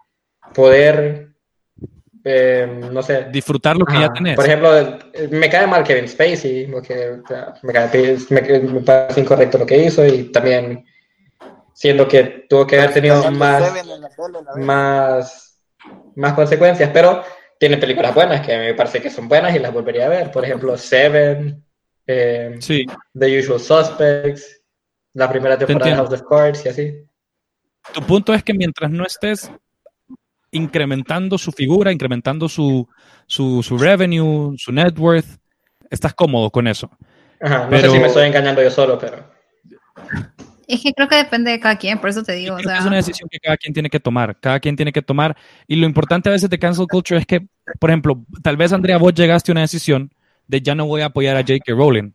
[0.55, 1.29] poder,
[2.25, 4.07] eh, no sé, Disfrutar lo que Ajá.
[4.07, 4.37] ya tenés.
[4.37, 4.71] Por ejemplo,
[5.31, 7.19] me cae mal Kevin Spacey, porque
[7.63, 10.85] me, cae, me, me parece incorrecto lo que hizo y también
[11.75, 13.73] siendo que tuvo que haber tenido más,
[14.57, 15.48] más,
[16.19, 17.23] más consecuencias, pero
[17.59, 20.31] tiene películas buenas que me parece que son buenas y las volvería a ver.
[20.31, 21.65] Por ejemplo, Seven,
[22.07, 22.85] eh, Sí,
[23.19, 24.61] The Usual Suspects,
[25.15, 25.97] la primera temporada de.
[25.97, 27.05] House of Cards y así.
[27.93, 29.51] tu punto es que mientras no estés
[30.51, 32.89] incrementando su figura, incrementando su,
[33.27, 35.27] su, su revenue, su net worth,
[35.91, 36.91] estás cómodo con eso.
[37.41, 39.31] Ajá, no Pero- sé si me estoy engañando yo solo, pero...
[40.69, 42.85] Es que creo que depende de cada quien, por eso te digo, o sea, es
[42.85, 44.39] una decisión que cada quien tiene que tomar.
[44.39, 45.35] Cada quien tiene que tomar.
[45.67, 47.49] Y lo importante a veces de cancel culture es que,
[47.81, 50.13] por ejemplo, tal vez Andrea, vos llegaste a una decisión
[50.47, 51.73] de ya no voy a apoyar a J.K.
[51.73, 52.13] Rowling.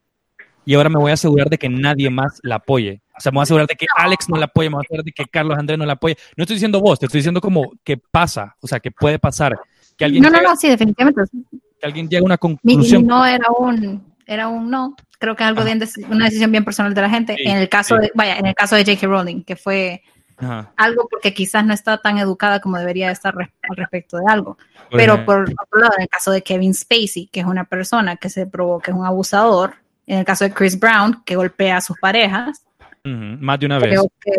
[0.65, 3.01] Y ahora me voy a asegurar de que nadie más la apoye.
[3.17, 4.85] O sea, me voy a asegurar de que Alex no la apoye, me voy a
[4.85, 6.15] asegurar de que Carlos Andrés no la apoye.
[6.37, 9.59] No estoy diciendo vos, te estoy diciendo como que pasa, o sea, que puede pasar.
[9.97, 11.21] Que alguien, no, no, no, sí, definitivamente.
[11.31, 13.05] que alguien llegue a una conclusión.
[13.07, 14.95] no era un, era un no.
[15.19, 17.35] Creo que es algo bien, una decisión bien personal de la gente.
[17.37, 18.01] Sí, en el caso sí.
[18.03, 19.07] de, vaya, en el caso de J.K.
[19.07, 20.01] Rowling, que fue
[20.37, 24.23] Ajá, algo porque quizás no está tan educada como debería estar res- al respecto de
[24.27, 24.57] algo.
[24.89, 25.33] por Pero ejemplo.
[25.35, 28.45] por otro lado, en el caso de Kevin Spacey, que es una persona que se
[28.47, 29.75] probó que es un abusador,
[30.07, 32.65] en el caso de Chris Brown, que golpea a sus parejas,
[33.05, 33.89] más de una vez.
[33.91, 34.31] creo que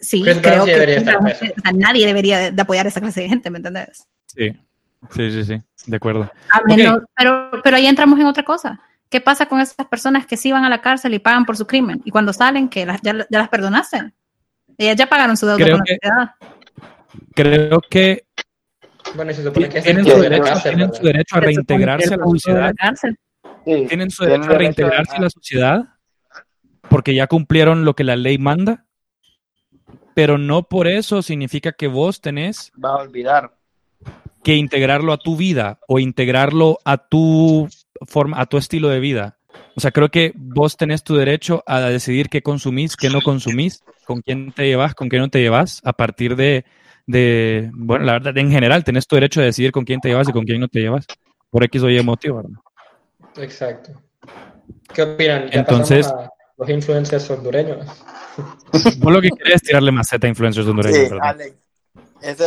[0.00, 1.54] sí, Chris creo que debería Chris estar Brown- preso.
[1.56, 4.06] o sea, nadie debería de, de apoyar a esa clase de gente, ¿me entiendes?
[4.26, 4.52] Sí,
[5.10, 6.30] sí, sí, sí, de acuerdo.
[6.50, 8.80] A menos- pero, pero ahí entramos en otra cosa.
[9.08, 11.66] ¿Qué pasa con esas personas que sí van a la cárcel y pagan por su
[11.66, 12.02] crimen?
[12.04, 14.12] Y cuando salen, que las, ya, ya las perdonaste.
[14.78, 16.34] Ellas ya pagaron su deuda Creo con que- la sociedad.
[17.34, 18.24] Creo que
[19.14, 20.98] Bueno, y se supone que es tienen su derecho, cárcel, tienen ¿verdad?
[21.00, 22.74] su derecho a reintegrarse a la sociedad.
[23.64, 25.84] Sí, tienen su tienen derecho a reintegrarse a la sociedad
[26.90, 28.84] porque ya cumplieron lo que la ley manda,
[30.14, 33.52] pero no por eso significa que vos tenés Va a olvidar.
[34.46, 37.68] Que integrarlo a tu vida o integrarlo a tu
[38.06, 39.38] forma, a tu estilo de vida.
[39.74, 43.82] O sea, creo que vos tenés tu derecho a decidir qué consumís, qué no consumís,
[44.04, 46.64] con quién te llevas, con quién no te llevas, a partir de,
[47.08, 50.28] de, bueno, la verdad, en general, tenés tu derecho a decidir con quién te llevas
[50.28, 51.06] y con quién no te llevas,
[51.50, 52.50] por X o Y motivo, ¿verdad?
[53.38, 54.00] Exacto.
[54.94, 55.50] ¿Qué opinan?
[55.50, 57.84] ¿Ya Entonces- a los influencers hondureños?
[58.98, 61.30] Vos lo que querés es tirarle maceta a influencers hondureños, Sí, ¿verdad?
[61.30, 61.56] Alex.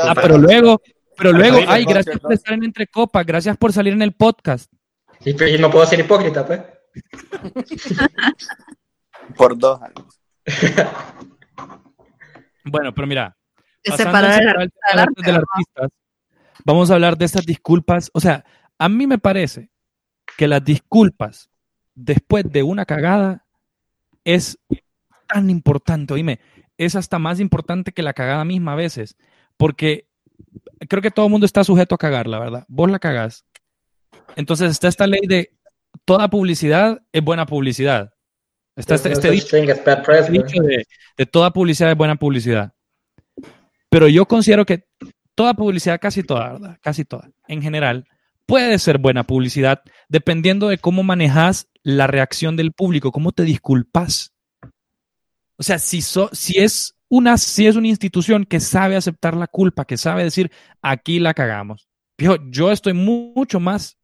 [0.02, 0.82] Ah, pero luego,
[1.20, 4.72] pero luego, ay, gracias por estar en Entre Copas, gracias por salir en el podcast.
[5.24, 6.62] Y, y no puedo ser hipócrita, pues.
[9.38, 9.80] Por dos.
[12.66, 13.36] Bueno, pero mira,
[13.84, 15.88] separar del artista,
[16.64, 18.12] vamos a hablar de estas disculpas.
[18.14, 18.46] O sea,
[18.78, 19.72] a mí me parece
[20.38, 21.50] que las disculpas
[21.96, 23.48] después de una cagada
[24.24, 24.60] es
[25.28, 26.40] tan importante, oíme,
[26.78, 29.18] es hasta más importante que la cagada misma a veces,
[29.58, 30.09] porque
[30.88, 32.66] creo que todo el mundo está sujeto a cagar, la verdad.
[32.68, 33.46] Vos la cagás.
[34.36, 35.52] Entonces está esta ley de
[36.06, 38.14] toda publicidad es buena publicidad.
[38.76, 39.30] Está este, este
[40.04, 40.86] press, dicho de,
[41.18, 42.74] de toda publicidad es buena publicidad.
[43.90, 44.86] Pero yo considero que
[45.36, 46.78] toda publicidad, casi toda, ¿verdad?
[46.82, 48.08] Casi toda, en general,
[48.46, 54.34] puede ser buena publicidad dependiendo de cómo manejas la reacción del público, cómo te disculpas.
[55.58, 59.48] O sea, si, so- si, es una, si es una institución que sabe aceptar la
[59.48, 60.52] culpa, que sabe decir,
[60.82, 61.90] aquí la cagamos.
[62.52, 63.98] Yo estoy mu- mucho más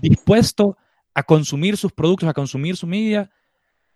[0.00, 0.76] dispuesto
[1.14, 3.30] a consumir sus productos, a consumir su media,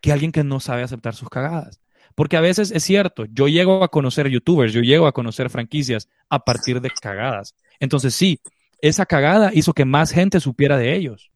[0.01, 1.81] que alguien que no sabe aceptar sus cagadas.
[2.15, 6.09] Porque a veces es cierto, yo llego a conocer youtubers, yo llego a conocer franquicias
[6.29, 7.55] a partir de cagadas.
[7.81, 8.41] Entonces sí,
[8.81, 11.31] esa cagada hizo que más gente supiera de ellos.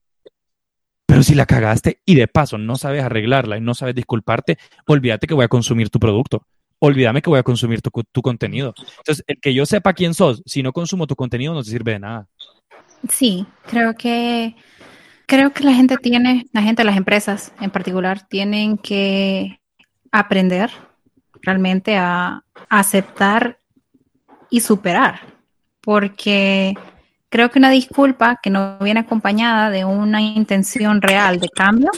[1.06, 5.26] Pero si la cagaste y de paso no sabes arreglarla y no sabes disculparte, olvídate
[5.26, 6.46] que voy a consumir tu producto.
[6.80, 8.74] Olvídame que voy a consumir tu, tu contenido.
[8.98, 11.92] Entonces, el que yo sepa quién sos, si no consumo tu contenido, no te sirve
[11.92, 12.26] de nada.
[13.08, 14.56] Sí, creo que
[15.26, 19.60] creo que la gente tiene, la gente, las empresas en particular, tienen que
[20.10, 20.72] aprender
[21.42, 23.60] realmente a aceptar
[24.50, 25.20] y superar,
[25.80, 26.74] porque
[27.28, 31.92] creo que una disculpa que no viene acompañada de una intención real de cambio,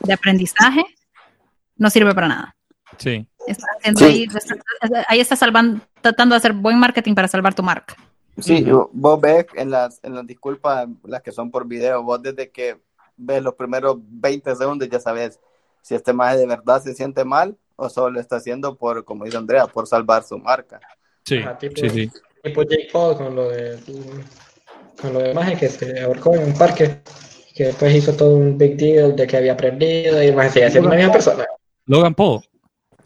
[0.00, 0.84] de aprendizaje,
[1.76, 2.56] no sirve para nada.
[2.96, 3.28] Sí.
[3.46, 4.26] Está haciendo ahí,
[5.08, 7.94] ahí está salvando, tratando de hacer buen marketing para salvar tu marca.
[8.38, 12.50] Sí, vos ves en las, en las disculpas, las que son por video, vos desde
[12.50, 12.78] que
[13.16, 15.40] ves los primeros 20 segundos ya sabes
[15.80, 19.24] si este más de verdad se siente mal o solo lo está haciendo por, como
[19.24, 20.80] dice Andrea, por salvar su marca.
[21.24, 22.10] Sí, tipo, sí, sí.
[22.42, 23.78] Tipo Jake Paul con lo de
[25.00, 27.02] con lo de Maje que se ahorcó en un parque,
[27.54, 30.88] que después hizo todo un big deal de que había aprendido y más seguía siendo
[30.88, 31.46] la misma persona.
[31.86, 32.42] Logan Paul.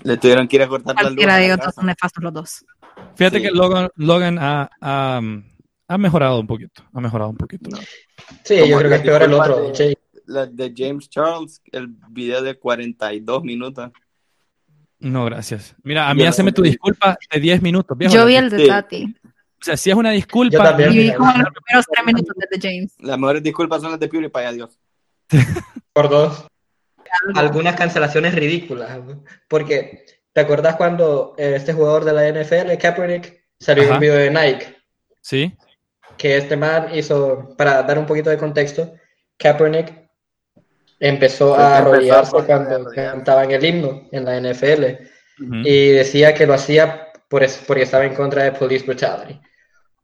[0.03, 1.09] Le tuvieron que ir a cortar la luz.
[1.11, 2.65] Cualquiera de ellos son nefastos los dos.
[3.17, 3.43] Fíjate Sí.
[3.45, 5.21] que Logan, Logan ha, ha,
[5.89, 6.83] ha mejorado un poquito.
[6.95, 7.71] Ha mejorado un poquito.
[8.45, 9.99] Sí, Como yo creo que es peor el otro, de-.
[10.27, 13.91] La de James Charles, el video de 42 minutos.
[15.01, 15.75] No, gracias.
[15.83, 17.97] Mira, a mí haceme tu disculpa de 10 minutos.
[17.97, 18.15] viejo.
[18.15, 18.67] Yo vi el de Sí.
[18.69, 20.57] Tati O sea, si es una disculpa.
[20.57, 20.93] Yo también.
[20.93, 22.95] y vi como los primeros tres minutos de The James.
[23.01, 24.79] Las mejores disculpas son las de PewDiePie, adiós.
[25.93, 26.45] Por dos.
[27.35, 28.99] Algunas cancelaciones ridículas.
[29.05, 29.25] ¿no?
[29.49, 33.97] Porque, ¿te acordás cuando eh, este jugador de la NFL, Kaepernick, salió en Ajá.
[33.97, 34.77] un video de Nike?
[35.21, 35.57] Sí.
[36.17, 38.95] Que este man hizo, para dar un poquito de contexto,
[39.39, 39.93] Kaepernick
[40.99, 44.85] empezó a arrodillarse cuando cantaban el himno en la NFL.
[45.65, 49.41] Y decía que lo hacía por es- porque estaba en contra de police brutality.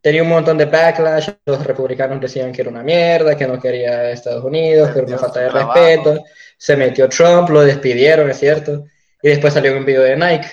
[0.01, 4.11] Tenía un montón de backlash, los republicanos decían que era una mierda, que no quería
[4.11, 5.75] Estados Unidos, que era una falta de trabajo.
[5.75, 6.25] respeto.
[6.57, 8.85] Se metió Trump, lo despidieron, es cierto.
[9.23, 10.49] Y después salió en un video de Nike.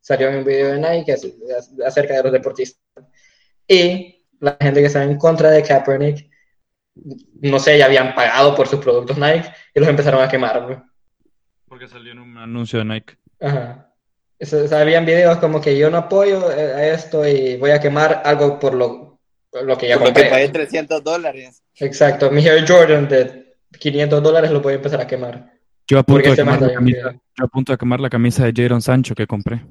[0.00, 2.80] Salió en un video de Nike ac- ac- acerca de los deportistas.
[3.66, 6.28] Y la gente que estaba en contra de Kaepernick,
[7.42, 10.62] no sé, ya habían pagado por sus productos Nike y los empezaron a quemar.
[10.68, 10.90] ¿no?
[11.68, 13.16] Porque salió en un anuncio de Nike.
[13.40, 13.86] Ajá.
[14.42, 17.80] O sea, habían videos como que yo no apoyo eh, a esto y voy a
[17.80, 19.20] quemar algo por lo,
[19.50, 20.30] por lo que ya Por lo que compré.
[20.30, 21.62] pagué 300 dólares.
[21.76, 25.52] Exacto, mi Air Jordan de 500 dólares lo voy a empezar a quemar.
[25.86, 28.62] Yo a punto, de quemar la camisa, yo a punto de quemar la camisa de
[28.62, 29.64] Jaron Sancho que compré.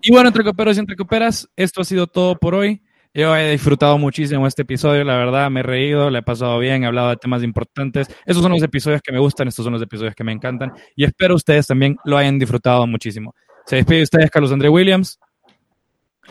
[0.00, 2.82] Y bueno, entre coperos y entre coperas, esto ha sido todo por hoy.
[3.14, 6.82] Yo he disfrutado muchísimo este episodio, la verdad, me he reído, le he pasado bien,
[6.82, 8.08] he hablado de temas importantes.
[8.24, 11.04] Estos son los episodios que me gustan, estos son los episodios que me encantan y
[11.04, 13.34] espero ustedes también lo hayan disfrutado muchísimo.
[13.66, 15.18] Se despide de ustedes Carlos André Williams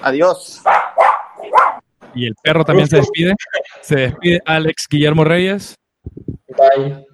[0.01, 0.63] Adiós.
[2.15, 3.35] y el perro también se despide.
[3.81, 5.75] Se despide Alex Guillermo Reyes
[6.57, 7.05] Bye.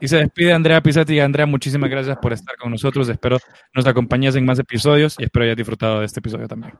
[0.00, 1.20] y se despide Andrea Pisetti.
[1.20, 3.08] Andrea, muchísimas gracias por estar con nosotros.
[3.08, 3.38] Espero
[3.74, 6.74] nos acompañes en más episodios y espero hayas disfrutado de este episodio también.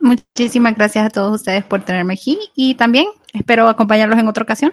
[0.00, 4.72] Muchísimas gracias a todos ustedes por tenerme aquí y también espero acompañarlos en otra ocasión.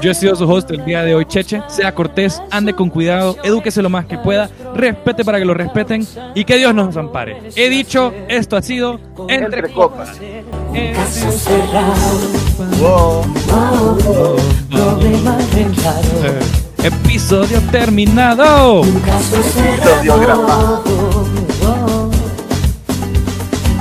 [0.00, 1.62] Yo he sido su host el día de hoy, Cheche.
[1.68, 6.06] Sea cortés, ande con cuidado, edúquese lo más que pueda, respete para que lo respeten
[6.34, 7.50] y que Dios nos ampare.
[7.54, 8.98] He dicho, esto ha sido
[9.28, 10.18] Entre, Entre Copas.
[16.82, 18.82] Episodio terminado.
[18.82, 20.82] Episodio grabado.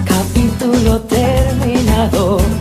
[0.05, 2.58] Capítulo terminado.